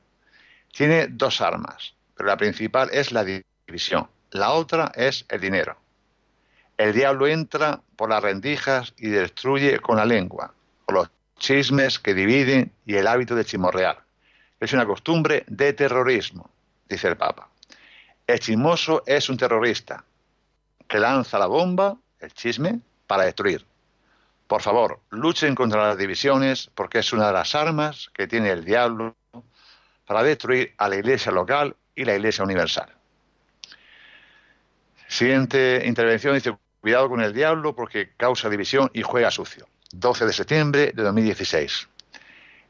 Tiene 0.71 1.07
dos 1.07 1.41
armas, 1.41 1.95
pero 2.15 2.27
la 2.27 2.37
principal 2.37 2.89
es 2.93 3.11
la 3.11 3.25
división. 3.25 4.07
La 4.31 4.51
otra 4.51 4.91
es 4.95 5.25
el 5.27 5.41
dinero. 5.41 5.77
El 6.77 6.93
diablo 6.93 7.27
entra 7.27 7.81
por 7.95 8.09
las 8.09 8.23
rendijas 8.23 8.93
y 8.97 9.07
destruye 9.07 9.79
con 9.79 9.97
la 9.97 10.05
lengua, 10.05 10.53
con 10.85 10.95
los 10.95 11.09
chismes 11.37 11.99
que 11.99 12.13
dividen 12.13 12.71
y 12.85 12.95
el 12.95 13.07
hábito 13.07 13.35
de 13.35 13.45
chimorreal 13.45 14.04
es 14.65 14.73
una 14.73 14.85
costumbre 14.85 15.43
de 15.47 15.73
terrorismo, 15.73 16.49
dice 16.89 17.07
el 17.07 17.17
Papa. 17.17 17.49
El 18.27 18.39
chismoso 18.39 19.03
es 19.05 19.29
un 19.29 19.37
terrorista 19.37 20.03
que 20.87 20.99
lanza 20.99 21.39
la 21.39 21.47
bomba, 21.47 21.97
el 22.19 22.33
chisme, 22.33 22.79
para 23.07 23.23
destruir. 23.23 23.65
Por 24.47 24.61
favor, 24.61 24.99
luchen 25.11 25.55
contra 25.55 25.87
las 25.87 25.97
divisiones 25.97 26.69
porque 26.73 26.99
es 26.99 27.13
una 27.13 27.27
de 27.27 27.33
las 27.33 27.55
armas 27.55 28.09
que 28.13 28.27
tiene 28.27 28.49
el 28.49 28.65
diablo 28.65 29.15
para 30.05 30.23
destruir 30.23 30.73
a 30.77 30.89
la 30.89 30.95
Iglesia 30.95 31.31
local 31.31 31.75
y 31.95 32.05
la 32.05 32.15
Iglesia 32.15 32.43
universal. 32.43 32.89
Siguiente 35.07 35.83
intervención 35.85 36.33
dice, 36.33 36.57
cuidado 36.81 37.09
con 37.09 37.21
el 37.21 37.33
diablo 37.33 37.75
porque 37.75 38.13
causa 38.17 38.49
división 38.49 38.89
y 38.93 39.03
juega 39.03 39.31
sucio. 39.31 39.67
12 39.91 40.25
de 40.25 40.33
septiembre 40.33 40.91
de 40.93 41.03
2016. 41.03 41.87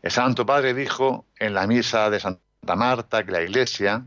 El 0.06 0.12
Santo 0.12 0.46
Padre 0.46 0.76
dijo 0.76 1.26
en 1.40 1.56
la 1.56 1.66
misa 1.66 2.12
de 2.12 2.20
Santa 2.20 2.76
Marta 2.76 3.26
que 3.26 3.32
la 3.32 3.42
Iglesia, 3.42 4.06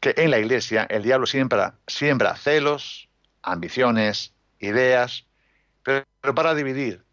que 0.00 0.12
en 0.16 0.32
la 0.32 0.40
Iglesia 0.40 0.88
el 0.90 1.04
diablo 1.04 1.24
siembra, 1.24 1.76
siembra 1.86 2.34
celos, 2.34 3.08
ambiciones, 3.42 4.32
ideas, 4.58 5.24
pero, 5.84 6.04
para 6.34 6.52
dividir, 6.56 7.04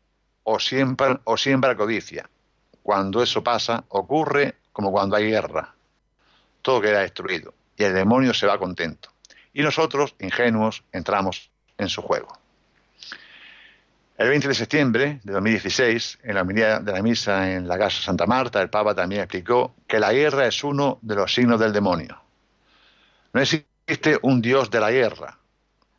o 0.41 0.59
siembra, 0.59 1.21
o 1.25 1.37
siembra 1.37 1.77
codicia. 1.77 2.27
Cuando 2.81 3.21
eso 3.21 3.43
pasa, 3.43 3.83
ocurre 3.89 4.55
como 4.71 4.91
cuando 4.91 5.15
hay 5.15 5.29
guerra. 5.29 5.75
Todo 6.63 6.81
queda 6.81 7.01
destruido 7.01 7.53
y 7.77 7.83
el 7.83 7.93
demonio 7.93 8.33
se 8.33 8.47
va 8.47 8.57
contento. 8.57 9.09
Y 9.53 9.61
nosotros, 9.61 10.15
ingenuos, 10.17 10.83
entramos 10.91 11.51
en 11.77 11.87
su 11.87 12.01
juego. 12.01 12.35
El 14.15 14.29
20 14.29 14.47
de 14.47 14.53
septiembre 14.53 15.19
de 15.23 15.33
2016, 15.33 16.19
en 16.21 16.35
la 16.35 16.43
homilía 16.43 16.79
de 16.79 16.91
la 16.91 17.01
misa 17.01 17.51
en 17.51 17.67
la 17.67 17.79
casa 17.79 17.99
Santa 17.99 18.27
Marta, 18.27 18.61
el 18.61 18.69
Papa 18.69 18.93
también 18.93 19.21
explicó 19.21 19.73
que 19.87 19.99
la 19.99 20.13
guerra 20.13 20.45
es 20.45 20.63
uno 20.63 20.99
de 21.01 21.15
los 21.15 21.33
signos 21.33 21.59
del 21.59 21.73
demonio. 21.73 22.21
No 23.33 23.41
existe 23.41 24.19
un 24.21 24.39
Dios 24.39 24.69
de 24.69 24.79
la 24.79 24.91
guerra, 24.91 25.39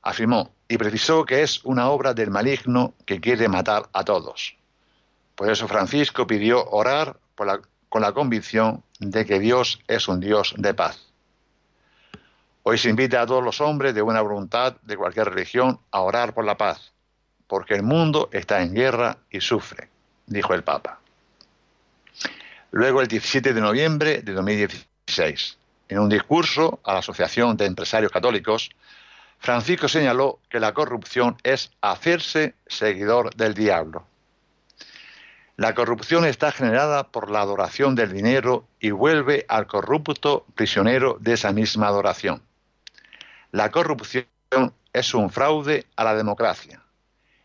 afirmó, 0.00 0.54
y 0.68 0.78
precisó 0.78 1.24
que 1.24 1.42
es 1.42 1.64
una 1.64 1.90
obra 1.90 2.14
del 2.14 2.30
maligno 2.30 2.94
que 3.04 3.20
quiere 3.20 3.48
matar 3.48 3.88
a 3.92 4.04
todos. 4.04 4.56
Por 5.34 5.50
eso 5.50 5.66
Francisco 5.66 6.24
pidió 6.24 6.64
orar 6.70 7.18
con 7.34 8.00
la 8.00 8.12
convicción 8.12 8.84
de 9.00 9.26
que 9.26 9.40
Dios 9.40 9.80
es 9.88 10.06
un 10.06 10.20
Dios 10.20 10.54
de 10.56 10.72
paz. 10.72 11.12
Hoy 12.62 12.78
se 12.78 12.90
invita 12.90 13.20
a 13.20 13.26
todos 13.26 13.42
los 13.42 13.60
hombres 13.60 13.92
de 13.92 14.02
buena 14.02 14.20
voluntad 14.20 14.76
de 14.82 14.96
cualquier 14.96 15.30
religión 15.30 15.80
a 15.90 16.00
orar 16.00 16.32
por 16.32 16.44
la 16.44 16.56
paz 16.56 16.93
porque 17.46 17.74
el 17.74 17.82
mundo 17.82 18.28
está 18.32 18.62
en 18.62 18.74
guerra 18.74 19.18
y 19.30 19.40
sufre, 19.40 19.88
dijo 20.26 20.54
el 20.54 20.64
Papa. 20.64 21.00
Luego, 22.70 23.00
el 23.00 23.08
17 23.08 23.52
de 23.52 23.60
noviembre 23.60 24.22
de 24.22 24.32
2016, 24.32 25.58
en 25.88 25.98
un 25.98 26.08
discurso 26.08 26.80
a 26.84 26.94
la 26.94 26.98
Asociación 27.00 27.56
de 27.56 27.66
Empresarios 27.66 28.10
Católicos, 28.10 28.70
Francisco 29.38 29.88
señaló 29.88 30.40
que 30.48 30.58
la 30.58 30.72
corrupción 30.72 31.36
es 31.42 31.70
hacerse 31.82 32.54
seguidor 32.66 33.34
del 33.36 33.54
diablo. 33.54 34.06
La 35.56 35.74
corrupción 35.74 36.24
está 36.24 36.50
generada 36.50 37.04
por 37.04 37.30
la 37.30 37.42
adoración 37.42 37.94
del 37.94 38.12
dinero 38.12 38.66
y 38.80 38.90
vuelve 38.90 39.44
al 39.48 39.68
corrupto 39.68 40.44
prisionero 40.56 41.16
de 41.20 41.34
esa 41.34 41.52
misma 41.52 41.86
adoración. 41.86 42.42
La 43.52 43.70
corrupción 43.70 44.26
es 44.92 45.14
un 45.14 45.30
fraude 45.30 45.86
a 45.94 46.02
la 46.02 46.16
democracia 46.16 46.83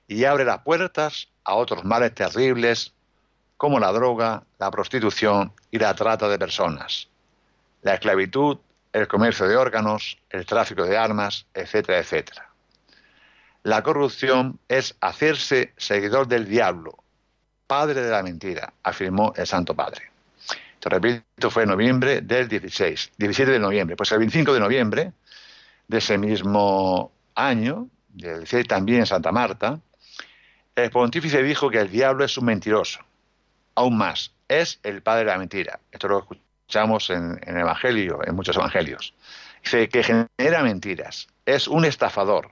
y 0.10 0.26
abre 0.26 0.44
las 0.44 0.64
puertas 0.64 1.30
a 1.44 1.54
otros 1.54 1.86
males 1.86 2.16
terribles 2.16 2.94
como 3.58 3.80
la 3.80 3.92
droga, 3.92 4.44
la 4.58 4.72
prostitución 4.72 5.54
y 5.70 5.78
la 5.78 5.94
trata 5.94 6.28
de 6.28 6.40
personas, 6.40 7.08
la 7.84 7.94
esclavitud, 7.94 8.58
el 8.92 9.08
comercio 9.08 9.48
de 9.48 9.56
órganos, 9.56 10.18
el 10.32 10.48
tráfico 10.48 10.84
de 10.84 10.98
armas, 10.98 11.46
etcétera, 11.54 12.00
etcétera. 12.00 12.50
La 13.62 13.84
corrupción 13.84 14.60
es 14.68 14.96
hacerse 15.00 15.74
seguidor 15.78 16.28
del 16.28 16.50
diablo, 16.50 16.98
padre 17.68 18.02
de 18.02 18.10
la 18.10 18.24
mentira, 18.24 18.74
afirmó 18.82 19.32
el 19.36 19.46
Santo 19.46 19.76
Padre. 19.76 20.10
Te 20.80 20.90
repito, 20.90 21.52
fue 21.52 21.64
en 21.64 21.70
noviembre 21.70 22.22
del 22.22 22.48
16, 22.48 23.12
17 23.16 23.52
de 23.52 23.60
noviembre. 23.60 23.96
Pues 23.96 24.12
el 24.12 24.20
25 24.20 24.54
de 24.54 24.60
noviembre 24.60 25.14
de 25.88 25.98
ese 26.00 26.18
mismo 26.18 27.12
año, 27.36 27.90
del 28.08 28.40
16 28.40 28.68
también 28.68 29.02
en 29.02 29.06
Santa 29.06 29.32
Marta, 29.32 29.80
el 30.84 30.92
pontífice 30.92 31.44
dijo 31.44 31.70
que 31.70 31.80
el 31.80 31.90
diablo 31.90 32.26
es 32.26 32.38
un 32.38 32.46
mentiroso. 32.46 33.00
Aún 33.76 33.98
más, 33.98 34.34
es 34.48 34.80
el 34.84 35.02
padre 35.02 35.26
de 35.26 35.32
la 35.32 35.38
mentira. 35.38 35.80
Esto 35.92 36.08
lo 36.08 36.20
escuchamos 36.20 37.10
en, 37.10 37.40
el 37.46 37.58
Evangelio, 37.58 38.20
en 38.26 38.36
muchos 38.36 38.56
evangelios. 38.56 39.14
Dice 39.64 39.90
que 39.90 40.04
genera 40.04 40.64
mentiras. 40.64 41.28
Es 41.46 41.68
un 41.68 41.86
estafador. 41.86 42.52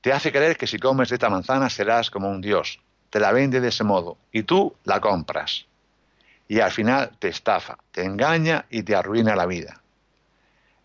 Te 0.00 0.12
hace 0.12 0.30
creer 0.30 0.56
que 0.56 0.66
si 0.66 0.78
comes 0.78 1.10
esta 1.10 1.30
manzana 1.30 1.70
serás 1.70 2.10
como 2.10 2.30
un 2.30 2.40
dios. 2.40 2.80
Te 3.10 3.20
la 3.20 3.32
vende 3.32 3.60
de 3.60 3.68
ese 3.68 3.84
modo 3.84 4.18
y 4.32 4.42
tú 4.42 4.74
la 4.84 5.00
compras. 5.00 5.66
Y 6.46 6.60
al 6.60 6.70
final 6.70 7.10
te 7.18 7.28
estafa, 7.28 7.78
te 7.90 8.04
engaña 8.04 8.66
y 8.70 8.82
te 8.82 8.94
arruina 8.94 9.36
la 9.36 9.46
vida. 9.46 9.82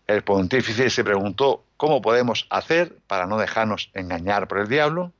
El 0.06 0.22
pontífice 0.22 0.90
se 0.90 1.04
preguntó 1.04 1.64
cómo 1.76 2.02
podemos 2.02 2.46
hacer 2.50 2.96
para 3.06 3.26
no 3.26 3.38
dejarnos 3.38 3.90
engañar 3.94 4.48
por 4.48 4.58
el 4.58 4.68
diablo. 4.68 5.12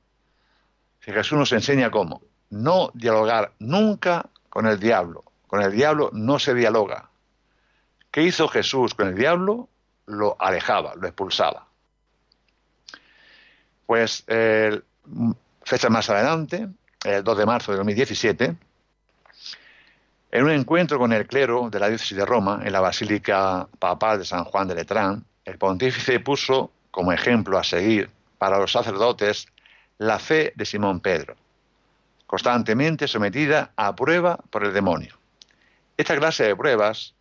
Jesús 1.11 1.37
nos 1.37 1.51
enseña 1.51 1.91
cómo. 1.91 2.21
No 2.49 2.91
dialogar 2.93 3.51
nunca 3.59 4.29
con 4.49 4.65
el 4.65 4.79
diablo. 4.79 5.23
Con 5.47 5.61
el 5.61 5.71
diablo 5.71 6.09
no 6.13 6.39
se 6.39 6.53
dialoga. 6.53 7.09
¿Qué 8.11 8.23
hizo 8.23 8.47
Jesús 8.47 8.93
con 8.93 9.09
el 9.09 9.15
diablo? 9.15 9.69
Lo 10.07 10.35
alejaba, 10.39 10.95
lo 10.95 11.07
expulsaba. 11.07 11.67
Pues 13.85 14.23
eh, 14.27 14.81
fecha 15.63 15.89
más 15.89 16.09
adelante, 16.09 16.67
el 17.03 17.23
2 17.23 17.37
de 17.37 17.45
marzo 17.45 17.71
de 17.71 17.77
2017, 17.77 18.55
en 20.31 20.43
un 20.43 20.51
encuentro 20.51 20.97
con 20.97 21.13
el 21.13 21.27
clero 21.27 21.69
de 21.69 21.79
la 21.79 21.87
diócesis 21.87 22.17
de 22.17 22.25
Roma, 22.25 22.61
en 22.63 22.73
la 22.73 22.81
Basílica 22.81 23.67
Papal 23.79 24.19
de 24.19 24.25
San 24.25 24.43
Juan 24.43 24.67
de 24.67 24.75
Letrán, 24.75 25.23
el 25.45 25.57
pontífice 25.57 26.19
puso 26.19 26.71
como 26.91 27.11
ejemplo 27.11 27.57
a 27.57 27.63
seguir 27.63 28.09
para 28.37 28.57
los 28.57 28.71
sacerdotes 28.71 29.47
la 29.97 30.19
fe 30.19 30.53
de 30.55 30.65
Simón 30.65 30.99
Pedro, 30.99 31.35
constantemente 32.27 33.07
sometida 33.07 33.71
a 33.75 33.95
prueba 33.95 34.37
por 34.49 34.63
el 34.63 34.73
demonio. 34.73 35.17
Esta 35.97 36.17
clase 36.17 36.43
de 36.43 36.55
pruebas 36.55 37.15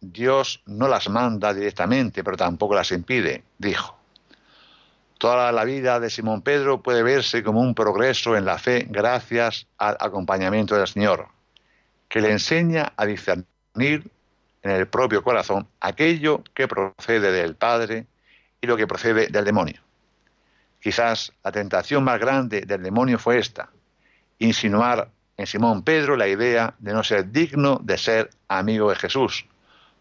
Dios 0.00 0.62
no 0.66 0.86
las 0.86 1.08
manda 1.08 1.52
directamente, 1.52 2.22
pero 2.22 2.36
tampoco 2.36 2.74
las 2.74 2.92
impide, 2.92 3.42
dijo. 3.58 3.96
Toda 5.18 5.50
la 5.50 5.64
vida 5.64 5.98
de 5.98 6.10
Simón 6.10 6.42
Pedro 6.42 6.80
puede 6.80 7.02
verse 7.02 7.42
como 7.42 7.60
un 7.60 7.74
progreso 7.74 8.36
en 8.36 8.44
la 8.44 8.58
fe 8.58 8.86
gracias 8.88 9.66
al 9.76 9.96
acompañamiento 9.98 10.76
del 10.76 10.86
Señor, 10.86 11.28
que 12.08 12.20
le 12.20 12.30
enseña 12.30 12.92
a 12.96 13.04
discernir 13.04 14.08
en 14.62 14.70
el 14.70 14.86
propio 14.86 15.24
corazón 15.24 15.66
aquello 15.80 16.44
que 16.54 16.68
procede 16.68 17.32
del 17.32 17.56
Padre 17.56 18.06
y 18.60 18.68
lo 18.68 18.76
que 18.76 18.86
procede 18.86 19.26
del 19.26 19.44
demonio. 19.44 19.80
Quizás 20.80 21.32
la 21.42 21.52
tentación 21.52 22.04
más 22.04 22.20
grande 22.20 22.62
del 22.62 22.82
demonio 22.82 23.18
fue 23.18 23.38
esta, 23.38 23.70
insinuar 24.38 25.10
en 25.36 25.46
Simón 25.46 25.82
Pedro 25.82 26.16
la 26.16 26.28
idea 26.28 26.74
de 26.78 26.92
no 26.92 27.02
ser 27.02 27.30
digno 27.30 27.80
de 27.82 27.98
ser 27.98 28.30
amigo 28.48 28.90
de 28.90 28.96
Jesús, 28.96 29.46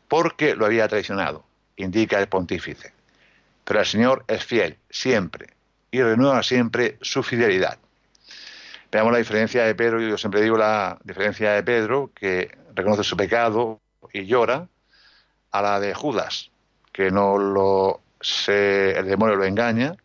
porque 0.07 0.55
lo 0.55 0.65
había 0.65 0.87
traicionado, 0.87 1.43
indica 1.75 2.19
el 2.19 2.27
pontífice. 2.27 2.93
Pero 3.63 3.79
el 3.79 3.85
Señor 3.85 4.23
es 4.27 4.45
fiel, 4.45 4.77
siempre, 4.89 5.47
y 5.91 6.01
renueva 6.01 6.43
siempre 6.43 6.97
su 7.01 7.23
fidelidad. 7.23 7.77
Veamos 8.91 9.11
la 9.11 9.19
diferencia 9.19 9.63
de 9.63 9.75
Pedro, 9.75 9.99
yo 9.99 10.17
siempre 10.17 10.41
digo 10.41 10.57
la 10.57 10.97
diferencia 11.03 11.51
de 11.51 11.63
Pedro, 11.63 12.11
que 12.15 12.57
reconoce 12.73 13.03
su 13.03 13.17
pecado 13.17 13.79
y 14.13 14.25
llora, 14.25 14.67
a 15.51 15.61
la 15.61 15.79
de 15.79 15.93
Judas, 15.93 16.51
que 16.91 17.11
no 17.11 17.37
lo 17.37 18.01
se, 18.21 18.97
el 18.97 19.07
demonio 19.07 19.35
lo 19.35 19.45
engaña 19.45 19.95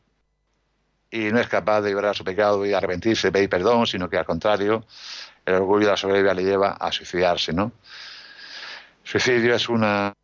y 1.13 1.31
no 1.31 1.39
es 1.39 1.47
capaz 1.47 1.83
de 1.83 1.93
llorar 1.93 2.17
su 2.17 2.25
pecado 2.25 2.65
y 2.65 2.73
arrepentirse, 2.73 3.31
pedir 3.31 3.51
perdón, 3.51 3.87
sino 3.87 4.09
que 4.09 4.17
al 4.17 4.25
contrario, 4.25 4.85
el 5.45 5.55
orgullo 5.55 5.85
y 5.85 5.91
la 5.91 5.97
soberbia 5.97 6.33
le 6.33 6.43
lleva 6.43 6.71
a 6.71 6.91
suicidarse, 6.91 7.53
¿no? 7.53 7.71
Suicidio 9.05 9.55
es 9.55 9.69
una, 9.69 10.15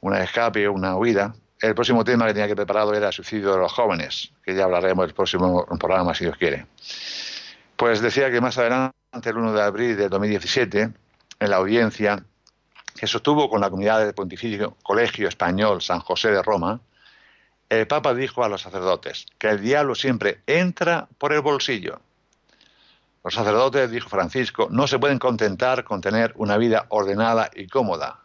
una 0.00 0.22
escape, 0.22 0.68
una 0.68 0.96
huida. 0.96 1.32
El 1.60 1.74
próximo 1.76 2.02
tema 2.02 2.26
que 2.26 2.32
tenía 2.32 2.48
que 2.48 2.56
preparado 2.56 2.92
era 2.92 3.06
el 3.06 3.12
suicidio 3.12 3.52
de 3.52 3.58
los 3.58 3.72
jóvenes, 3.72 4.32
que 4.42 4.54
ya 4.54 4.64
hablaremos 4.64 5.06
el 5.06 5.14
próximo 5.14 5.64
programa, 5.78 6.12
si 6.12 6.24
Dios 6.24 6.36
quiere. 6.36 6.66
Pues 7.76 8.00
decía 8.00 8.32
que 8.32 8.40
más 8.40 8.58
adelante, 8.58 8.92
el 9.24 9.36
1 9.36 9.52
de 9.52 9.62
abril 9.62 9.96
de 9.96 10.08
2017, 10.08 10.90
en 11.38 11.50
la 11.50 11.56
audiencia 11.56 12.24
que 12.96 13.06
sostuvo 13.06 13.48
con 13.48 13.60
la 13.60 13.70
comunidad 13.70 14.04
del 14.04 14.14
Pontificio 14.14 14.76
Colegio 14.82 15.28
Español 15.28 15.80
San 15.80 16.00
José 16.00 16.32
de 16.32 16.42
Roma, 16.42 16.80
el 17.70 17.86
Papa 17.86 18.14
dijo 18.14 18.44
a 18.44 18.48
los 18.48 18.62
sacerdotes 18.62 19.26
que 19.38 19.48
el 19.48 19.62
diablo 19.62 19.94
siempre 19.94 20.40
entra 20.46 21.08
por 21.18 21.32
el 21.32 21.40
bolsillo. 21.40 22.00
Los 23.22 23.34
sacerdotes, 23.34 23.90
dijo 23.90 24.08
Francisco, 24.08 24.66
no 24.70 24.88
se 24.88 24.98
pueden 24.98 25.20
contentar 25.20 25.84
con 25.84 26.00
tener 26.00 26.32
una 26.36 26.56
vida 26.56 26.86
ordenada 26.88 27.48
y 27.54 27.68
cómoda, 27.68 28.20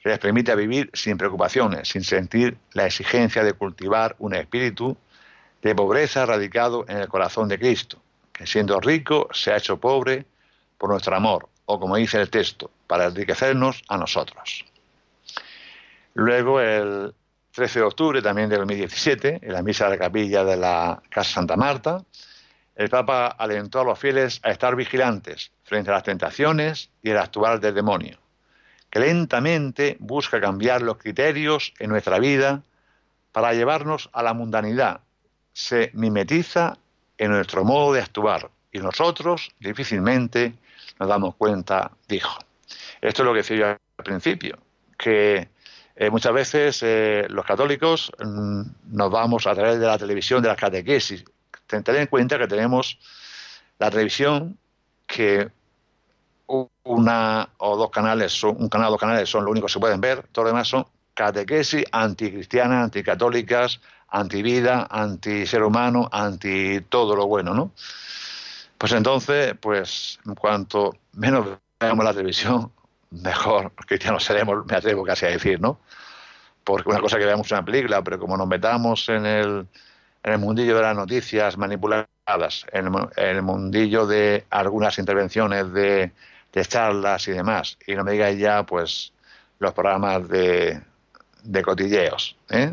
que 0.00 0.10
les 0.10 0.18
permita 0.20 0.54
vivir 0.54 0.90
sin 0.94 1.18
preocupaciones, 1.18 1.88
sin 1.88 2.04
sentir 2.04 2.56
la 2.72 2.86
exigencia 2.86 3.42
de 3.42 3.52
cultivar 3.54 4.14
un 4.20 4.34
espíritu 4.34 4.96
de 5.60 5.74
pobreza 5.74 6.24
radicado 6.24 6.84
en 6.88 6.98
el 6.98 7.08
corazón 7.08 7.48
de 7.48 7.58
Cristo, 7.58 8.00
que 8.32 8.46
siendo 8.46 8.80
rico 8.80 9.28
se 9.32 9.52
ha 9.52 9.56
hecho 9.56 9.78
pobre 9.78 10.24
por 10.78 10.90
nuestro 10.90 11.16
amor, 11.16 11.48
o 11.66 11.80
como 11.80 11.96
dice 11.96 12.20
el 12.20 12.30
texto, 12.30 12.70
para 12.86 13.06
enriquecernos 13.06 13.82
a 13.88 13.96
nosotros. 13.96 14.64
Luego, 16.14 16.60
el 16.60 17.14
13 17.52 17.80
de 17.80 17.84
octubre 17.84 18.22
también 18.22 18.48
de 18.48 18.56
2017, 18.56 19.40
en 19.42 19.52
la 19.52 19.62
misa 19.62 19.84
de 19.84 19.90
la 19.90 19.98
capilla 19.98 20.42
de 20.42 20.56
la 20.56 21.02
Casa 21.10 21.34
Santa 21.34 21.56
Marta, 21.56 22.02
el 22.74 22.88
Papa 22.88 23.26
alentó 23.26 23.80
a 23.80 23.84
los 23.84 23.98
fieles 23.98 24.40
a 24.42 24.50
estar 24.50 24.74
vigilantes 24.74 25.52
frente 25.62 25.90
a 25.90 25.94
las 25.94 26.02
tentaciones 26.02 26.88
y 27.02 27.10
el 27.10 27.18
actuar 27.18 27.60
del 27.60 27.74
demonio, 27.74 28.16
que 28.88 29.00
lentamente 29.00 29.98
busca 30.00 30.40
cambiar 30.40 30.80
los 30.80 30.96
criterios 30.96 31.74
en 31.78 31.90
nuestra 31.90 32.18
vida 32.18 32.62
para 33.32 33.52
llevarnos 33.52 34.08
a 34.14 34.22
la 34.22 34.32
mundanidad. 34.32 35.00
Se 35.52 35.90
mimetiza 35.92 36.78
en 37.18 37.32
nuestro 37.32 37.64
modo 37.64 37.92
de 37.92 38.00
actuar 38.00 38.50
y 38.72 38.78
nosotros 38.78 39.52
difícilmente 39.60 40.54
nos 40.98 41.08
damos 41.08 41.34
cuenta, 41.34 41.90
dijo. 42.08 42.38
Esto 43.02 43.22
es 43.22 43.26
lo 43.26 43.32
que 43.32 43.38
decía 43.38 43.56
yo 43.56 43.66
al 43.66 44.04
principio, 44.04 44.58
que 44.96 45.48
eh, 45.94 46.10
muchas 46.10 46.32
veces 46.32 46.82
eh, 46.82 47.26
los 47.28 47.44
católicos 47.44 48.10
mm, 48.18 48.62
nos 48.92 49.10
vamos 49.10 49.46
a 49.46 49.54
través 49.54 49.78
de 49.78 49.86
la 49.86 49.98
televisión, 49.98 50.42
de 50.42 50.48
las 50.48 50.56
catequesis. 50.56 51.24
Ten 51.66 51.84
en 51.86 52.06
cuenta 52.06 52.38
que 52.38 52.46
tenemos 52.46 52.98
la 53.78 53.90
televisión 53.90 54.58
que 55.06 55.50
una 56.84 57.48
o 57.58 57.76
dos 57.76 57.90
canales, 57.90 58.32
son, 58.32 58.56
un 58.58 58.68
canal 58.68 58.88
o 58.88 58.90
dos 58.92 59.00
canales 59.00 59.28
son 59.28 59.44
los 59.44 59.52
únicos 59.52 59.70
que 59.70 59.74
se 59.74 59.80
pueden 59.80 60.00
ver, 60.00 60.26
todo 60.32 60.44
lo 60.44 60.50
demás 60.50 60.68
son 60.68 60.86
catequesis 61.14 61.84
anticristianas, 61.92 62.84
anticatólicas, 62.84 63.80
antivida, 64.08 64.86
anti 64.90 65.46
ser 65.46 65.62
humano, 65.62 66.08
anti 66.12 66.80
todo 66.88 67.16
lo 67.16 67.26
bueno, 67.26 67.54
¿no? 67.54 67.72
Pues 68.78 68.92
entonces, 68.92 69.54
pues 69.60 70.18
en 70.26 70.34
cuanto 70.34 70.96
menos 71.12 71.58
veamos 71.80 72.04
la 72.04 72.12
televisión, 72.12 72.72
mejor 73.12 73.72
cristianos 73.86 74.24
seremos, 74.24 74.64
me 74.66 74.76
atrevo 74.76 75.04
casi 75.04 75.26
a 75.26 75.30
decir, 75.30 75.60
¿no? 75.60 75.78
Porque 76.64 76.88
una 76.88 77.00
cosa 77.00 77.18
que 77.18 77.26
veamos 77.26 77.50
una 77.50 77.64
película, 77.64 78.02
pero 78.02 78.18
como 78.18 78.36
nos 78.36 78.46
metamos 78.46 79.08
en 79.08 79.26
el, 79.26 79.66
en 80.22 80.32
el 80.32 80.38
mundillo 80.38 80.76
de 80.76 80.82
las 80.82 80.96
noticias 80.96 81.58
manipuladas, 81.58 82.66
en 82.72 82.90
el, 83.16 83.42
mundillo 83.42 84.06
de 84.06 84.46
algunas 84.50 84.98
intervenciones 84.98 85.72
de, 85.72 86.12
de, 86.52 86.64
charlas 86.64 87.26
y 87.28 87.32
demás, 87.32 87.78
y 87.86 87.94
no 87.94 88.04
me 88.04 88.12
digáis 88.12 88.38
ya, 88.38 88.64
pues, 88.64 89.12
los 89.58 89.72
programas 89.72 90.28
de, 90.28 90.80
de 91.42 91.62
cotilleos, 91.62 92.36
¿eh? 92.50 92.72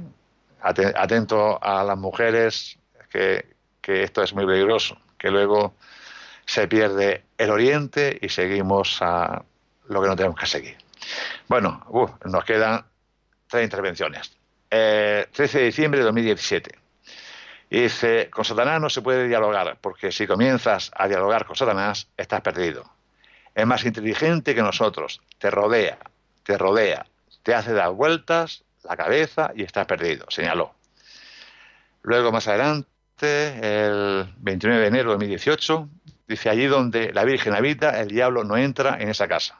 Atento 0.62 1.64
a 1.64 1.84
las 1.84 1.98
mujeres, 1.98 2.78
que, 3.10 3.46
que 3.82 4.04
esto 4.04 4.22
es 4.22 4.34
muy 4.34 4.46
peligroso, 4.46 4.98
que 5.18 5.32
luego 5.32 5.74
se 6.46 6.68
pierde 6.68 7.24
el 7.38 7.50
oriente 7.50 8.20
y 8.22 8.30
seguimos 8.30 8.98
a 9.02 9.44
lo 9.90 10.02
que 10.02 10.08
no 10.08 10.16
tenemos 10.16 10.40
que 10.40 10.46
seguir. 10.46 10.78
Bueno, 11.48 11.86
nos 12.26 12.46
quedan 12.46 12.86
tres 13.48 13.64
intervenciones. 13.64 14.32
13 14.70 14.70
eh, 14.72 15.28
de 15.34 15.64
diciembre 15.66 16.00
de 16.00 16.06
2017. 16.06 16.78
Y 17.72 17.82
dice, 17.82 18.30
con 18.30 18.46
Satanás 18.46 18.82
no 18.82 18.90
se 18.90 19.02
puede 19.02 19.28
dialogar, 19.28 19.78
porque 19.82 20.12
si 20.12 20.26
comienzas 20.26 20.92
a 20.96 21.08
dialogar 21.08 21.46
con 21.46 21.56
Satanás, 21.56 22.08
estás 22.18 22.42
perdido. 22.42 22.84
Es 23.54 23.66
más 23.66 23.84
inteligente 23.84 24.56
que 24.56 24.62
nosotros, 24.62 25.22
te 25.38 25.52
rodea, 25.52 26.00
te 26.44 26.58
rodea, 26.58 27.06
te 27.44 27.54
hace 27.54 27.74
dar 27.74 27.92
vueltas 27.92 28.64
la 28.84 28.96
cabeza 28.96 29.52
y 29.56 29.64
estás 29.64 29.86
perdido, 29.86 30.26
señaló. 30.30 30.74
Luego, 32.02 32.32
más 32.32 32.48
adelante, 32.48 32.88
el 33.22 34.34
29 34.38 34.82
de 34.82 34.88
enero 34.88 35.10
de 35.10 35.16
2018, 35.16 35.90
dice, 36.28 36.50
allí 36.50 36.66
donde 36.66 37.12
la 37.12 37.24
Virgen 37.24 37.54
habita, 37.54 38.00
el 38.00 38.08
diablo 38.08 38.44
no 38.44 38.56
entra 38.56 38.98
en 39.00 39.10
esa 39.10 39.28
casa. 39.28 39.60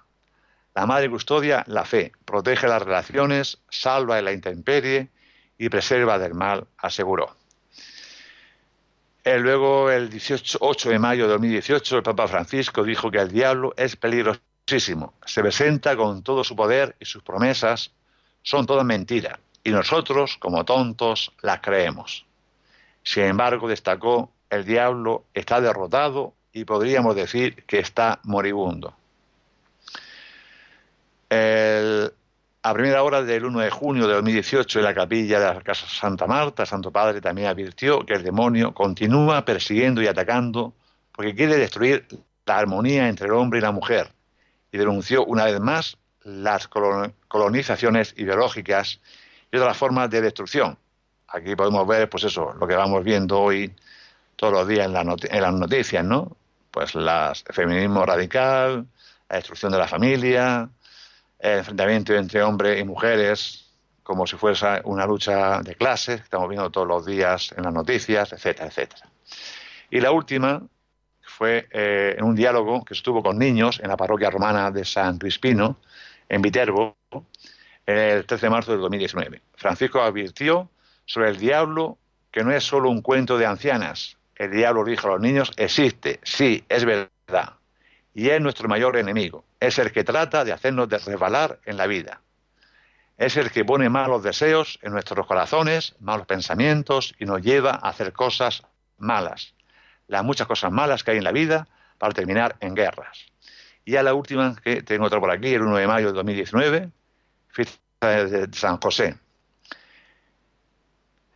La 0.76 0.86
madre 0.86 1.10
custodia 1.10 1.64
la 1.68 1.84
fe, 1.84 2.12
protege 2.26 2.68
las 2.68 2.82
relaciones, 2.82 3.60
salva 3.70 4.18
de 4.18 4.22
la 4.22 4.32
intemperie 4.32 5.10
y 5.58 5.68
preserva 5.70 6.20
del 6.20 6.36
mal, 6.36 6.68
aseguró. 6.78 7.36
Eh, 9.24 9.38
luego, 9.40 9.90
el 9.90 10.10
18, 10.10 10.60
8 10.62 10.90
de 10.90 11.00
mayo 11.00 11.24
de 11.26 11.34
2018, 11.34 11.98
el 11.98 12.04
Papa 12.04 12.28
Francisco 12.28 12.84
dijo 12.84 13.12
que 13.12 13.18
el 13.18 13.30
diablo 13.30 13.74
es 13.76 13.96
peligrosísimo. 13.96 15.14
Se 15.26 15.42
presenta 15.42 15.98
con 15.98 16.24
todo 16.24 16.44
su 16.44 16.56
poder 16.56 16.96
y 17.00 17.06
sus 17.06 17.24
promesas 17.24 17.92
son 18.42 18.66
todas 18.66 18.86
mentiras. 18.86 19.38
Y 19.64 19.72
nosotros, 19.72 20.38
como 20.38 20.64
tontos, 20.64 21.34
las 21.42 21.60
creemos. 21.60 22.26
Sin 23.04 23.24
embargo, 23.24 23.68
destacó, 23.68 24.32
el 24.50 24.64
diablo 24.64 25.26
está 25.34 25.60
derrotado 25.60 26.34
y 26.54 26.64
podríamos 26.64 27.16
decir 27.16 27.64
que 27.66 27.80
está 27.80 28.20
moribundo 28.24 28.99
a 31.32 32.74
primera 32.74 33.04
hora 33.04 33.24
del 33.24 33.46
1 33.46 33.60
de 33.60 33.70
junio 33.70 34.08
de 34.08 34.16
2018, 34.16 34.80
en 34.80 34.86
la 34.86 34.94
capilla 34.94 35.40
de 35.40 35.54
la 35.54 35.62
Casa 35.62 35.88
Santa 35.88 36.28
Marta, 36.28 36.66
Santo 36.66 36.92
Padre 36.92 37.22
también 37.22 37.48
advirtió 37.48 38.06
que 38.06 38.14
el 38.14 38.24
demonio 38.24 38.74
continúa 38.74 39.46
persiguiendo 39.46 40.02
y 40.02 40.08
atacando 40.08 40.74
porque 41.12 41.36
quiere 41.36 41.58
destruir 41.58 42.06
la 42.46 42.58
armonía 42.58 43.08
entre 43.08 43.28
el 43.28 43.34
hombre 43.34 43.60
y 43.60 43.62
la 43.62 43.72
mujer 43.72 44.12
y 44.72 44.78
denunció 44.78 45.26
una 45.26 45.46
vez 45.46 45.60
más 45.60 45.98
las 46.24 46.68
colonizaciones 46.68 48.14
ideológicas 48.18 49.00
y 49.52 49.58
otras 49.58 49.78
formas 49.78 50.10
de 50.10 50.22
destrucción. 50.22 50.78
Aquí 51.28 51.56
podemos 51.56 51.88
ver, 51.88 52.10
pues 52.10 52.24
eso, 52.24 52.54
lo 52.60 52.68
que 52.68 52.76
vamos 52.76 53.04
viendo 53.04 53.40
hoy 53.40 53.74
todos 54.36 54.54
los 54.54 54.68
días 54.68 54.88
en, 54.88 54.96
en 54.96 55.42
las 55.42 55.54
noticias, 55.54 56.04
¿no? 56.04 56.36
Pues 56.72 56.96
el 56.96 57.08
feminismo 57.54 58.06
radical, 58.06 58.86
la 59.30 59.36
destrucción 59.36 59.72
de 59.72 59.78
la 59.78 59.88
familia, 59.88 60.70
el 61.40 61.60
enfrentamiento 61.60 62.14
entre 62.14 62.44
hombres 62.44 62.80
y 62.80 62.84
mujeres 62.84 63.66
como 64.04 64.26
si 64.26 64.38
fuese 64.38 64.82
una 64.86 65.06
lucha 65.06 65.62
de 65.62 65.76
clases, 65.76 66.18
que 66.18 66.24
estamos 66.24 66.50
viendo 66.50 66.72
todos 66.72 66.88
los 66.88 67.06
días 67.06 67.54
en 67.56 67.64
las 67.64 67.74
noticias, 67.74 68.34
etcétera, 68.34 68.68
etcétera. 68.68 69.08
Y 69.92 70.00
la 70.00 70.12
última 70.12 70.64
fue 71.22 71.68
eh, 71.72 72.16
en 72.18 72.26
un 72.26 72.36
diálogo 72.36 72.84
que 72.84 72.96
estuvo 72.96 73.22
con 73.22 73.38
niños 73.38 73.80
en 73.80 73.88
la 73.88 73.98
parroquia 73.98 74.32
romana 74.32 74.72
de 74.72 74.84
San 74.84 75.20
Crispino, 75.20 75.78
en 76.28 76.42
Viterbo, 76.42 76.98
el 77.86 78.26
13 78.26 78.48
de 78.48 78.50
marzo 78.50 78.72
del 78.72 78.82
2019. 78.82 79.42
Francisco 79.56 80.02
advirtió 80.02 80.72
sobre 81.06 81.30
el 81.30 81.38
diablo 81.38 82.00
que 82.32 82.44
no 82.44 82.52
es 82.52 82.64
solo 82.64 82.90
un 82.90 83.04
cuento 83.04 83.38
de 83.38 83.46
ancianas. 83.46 84.18
El 84.36 84.52
diablo, 84.52 84.84
dijo 84.86 85.08
a 85.08 85.12
los 85.12 85.22
niños, 85.22 85.52
existe, 85.56 86.20
sí, 86.24 86.64
es 86.68 86.84
verdad 86.84 87.54
y 88.14 88.30
es 88.30 88.42
nuestro 88.42 88.68
mayor 88.68 88.98
enemigo. 88.98 89.44
Es 89.60 89.80
el 89.80 89.92
que 89.92 90.04
trata 90.04 90.46
de 90.46 90.54
hacernos 90.54 90.90
resbalar 90.90 91.60
en 91.66 91.78
la 91.78 91.88
vida. 91.88 92.22
Es 93.18 93.36
el 93.36 93.52
que 93.52 93.66
pone 93.66 93.90
malos 93.90 94.24
deseos 94.24 94.80
en 94.82 94.94
nuestros 94.94 95.28
corazones, 95.28 95.96
malos 96.00 96.26
pensamientos 96.26 97.14
y 97.20 97.26
nos 97.26 97.42
lleva 97.42 97.72
a 97.72 97.90
hacer 97.90 98.14
cosas 98.14 98.64
malas. 98.98 99.54
Las 100.08 100.24
muchas 100.24 100.48
cosas 100.48 100.72
malas 100.72 101.04
que 101.04 101.12
hay 101.12 101.18
en 101.18 101.26
la 101.26 101.34
vida 101.34 101.68
para 101.98 102.14
terminar 102.14 102.56
en 102.62 102.76
guerras. 102.76 103.26
Y 103.84 103.98
a 103.98 104.04
la 104.04 104.14
última, 104.14 104.56
que 104.56 104.84
tengo 104.84 105.06
otra 105.06 105.20
por 105.20 105.32
aquí, 105.32 105.54
el 105.54 105.64
1 105.64 105.78
de 105.78 105.88
mayo 105.88 106.08
de 106.08 106.14
2019, 106.14 106.90
fiesta 107.50 108.08
de 108.08 108.48
San 108.54 108.78
José. 108.78 109.18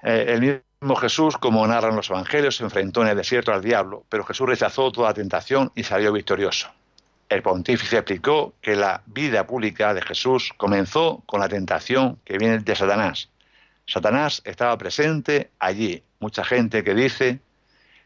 Eh, 0.04 0.26
el 0.30 0.64
mismo 0.82 0.96
Jesús, 0.96 1.38
como 1.38 1.66
narran 1.68 1.96
los 1.96 2.10
evangelios, 2.10 2.58
se 2.58 2.64
enfrentó 2.64 3.02
en 3.02 3.10
el 3.10 3.18
desierto 3.18 3.52
al 3.52 3.62
diablo, 3.62 4.06
pero 4.08 4.24
Jesús 4.24 4.48
rechazó 4.48 4.92
toda 4.92 5.14
tentación 5.14 5.72
y 5.76 5.84
salió 5.84 6.14
victorioso. 6.14 6.70
El 7.34 7.42
pontífice 7.42 7.98
explicó 7.98 8.54
que 8.62 8.76
la 8.76 9.02
vida 9.08 9.48
pública 9.48 9.96
de 9.96 10.04
Jesús 10.04 10.54
comenzó 10.56 11.24
con 11.26 11.40
la 11.40 11.50
tentación 11.50 12.20
que 12.24 12.38
viene 12.38 12.60
de 12.60 12.76
Satanás. 12.76 13.30
Satanás 13.88 14.44
estaba 14.46 14.78
presente 14.78 15.50
allí. 15.58 16.04
Mucha 16.20 16.44
gente 16.44 16.84
que 16.84 16.94
dice, 16.94 17.40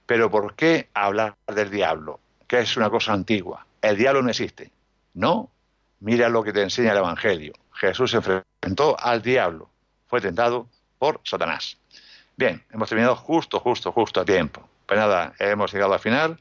pero 0.05 0.31
¿por 0.31 0.55
qué 0.55 0.87
hablar 0.93 1.35
del 1.45 1.69
diablo? 1.69 2.21
Que 2.47 2.59
es 2.61 2.77
una 2.77 2.89
cosa 2.89 3.11
antigua. 3.11 3.67
El 3.81 3.97
diablo 3.97 4.21
no 4.21 4.29
existe. 4.29 4.71
No, 5.13 5.51
mira 5.99 6.29
lo 6.29 6.41
que 6.41 6.53
te 6.53 6.61
enseña 6.61 6.93
el 6.93 6.99
Evangelio. 6.99 7.51
Jesús 7.73 8.11
se 8.11 8.17
enfrentó 8.17 8.97
al 8.97 9.21
diablo. 9.21 9.69
Fue 10.05 10.21
tentado 10.21 10.69
por 10.99 11.19
Satanás. 11.25 11.77
Bien, 12.37 12.63
hemos 12.71 12.87
terminado 12.87 13.17
justo, 13.17 13.59
justo, 13.59 13.91
justo 13.91 14.21
a 14.21 14.25
tiempo. 14.25 14.65
Pues 14.85 14.97
nada, 14.97 15.33
hemos 15.37 15.73
llegado 15.73 15.93
al 15.93 15.99
final 15.99 16.39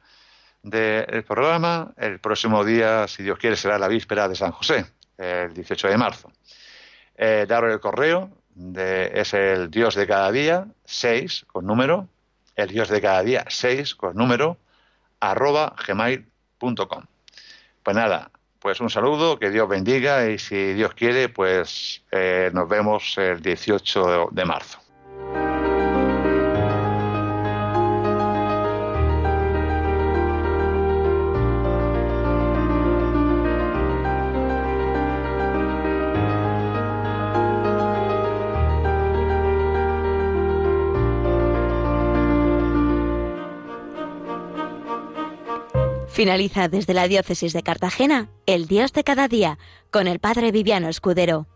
del 0.66 1.22
programa. 1.22 1.92
El 1.96 2.18
próximo 2.18 2.64
día, 2.64 3.06
si 3.06 3.22
Dios 3.22 3.38
quiere, 3.38 3.56
será 3.56 3.78
la 3.78 3.88
víspera 3.88 4.28
de 4.28 4.34
San 4.34 4.50
José, 4.50 4.84
el 5.16 5.54
18 5.54 5.88
de 5.88 5.96
marzo. 5.96 6.32
Eh, 7.16 7.46
daros 7.48 7.72
el 7.72 7.80
correo, 7.80 8.30
de, 8.54 9.12
es 9.14 9.32
el 9.32 9.70
Dios 9.70 9.94
de 9.94 10.06
cada 10.06 10.32
día, 10.32 10.66
6 10.84 11.46
con 11.46 11.66
número, 11.66 12.08
el 12.56 12.68
Dios 12.68 12.88
de 12.88 13.00
cada 13.00 13.22
día, 13.22 13.44
6 13.48 13.94
con 13.94 14.16
número, 14.16 14.58
arroba 15.20 15.74
gmail.com. 15.86 17.04
Pues 17.82 17.96
nada, 17.96 18.30
pues 18.58 18.80
un 18.80 18.90
saludo, 18.90 19.38
que 19.38 19.50
Dios 19.50 19.68
bendiga 19.68 20.28
y 20.28 20.38
si 20.38 20.74
Dios 20.74 20.94
quiere, 20.94 21.28
pues 21.28 22.02
eh, 22.10 22.50
nos 22.52 22.68
vemos 22.68 23.16
el 23.18 23.40
18 23.40 24.30
de 24.32 24.44
marzo. 24.44 24.80
Finaliza 46.16 46.68
desde 46.68 46.94
la 46.94 47.08
diócesis 47.08 47.52
de 47.52 47.62
Cartagena, 47.62 48.30
El 48.46 48.68
Dios 48.68 48.94
de 48.94 49.04
cada 49.04 49.28
día, 49.28 49.58
con 49.90 50.06
el 50.06 50.18
Padre 50.18 50.50
Viviano 50.50 50.88
Escudero. 50.88 51.46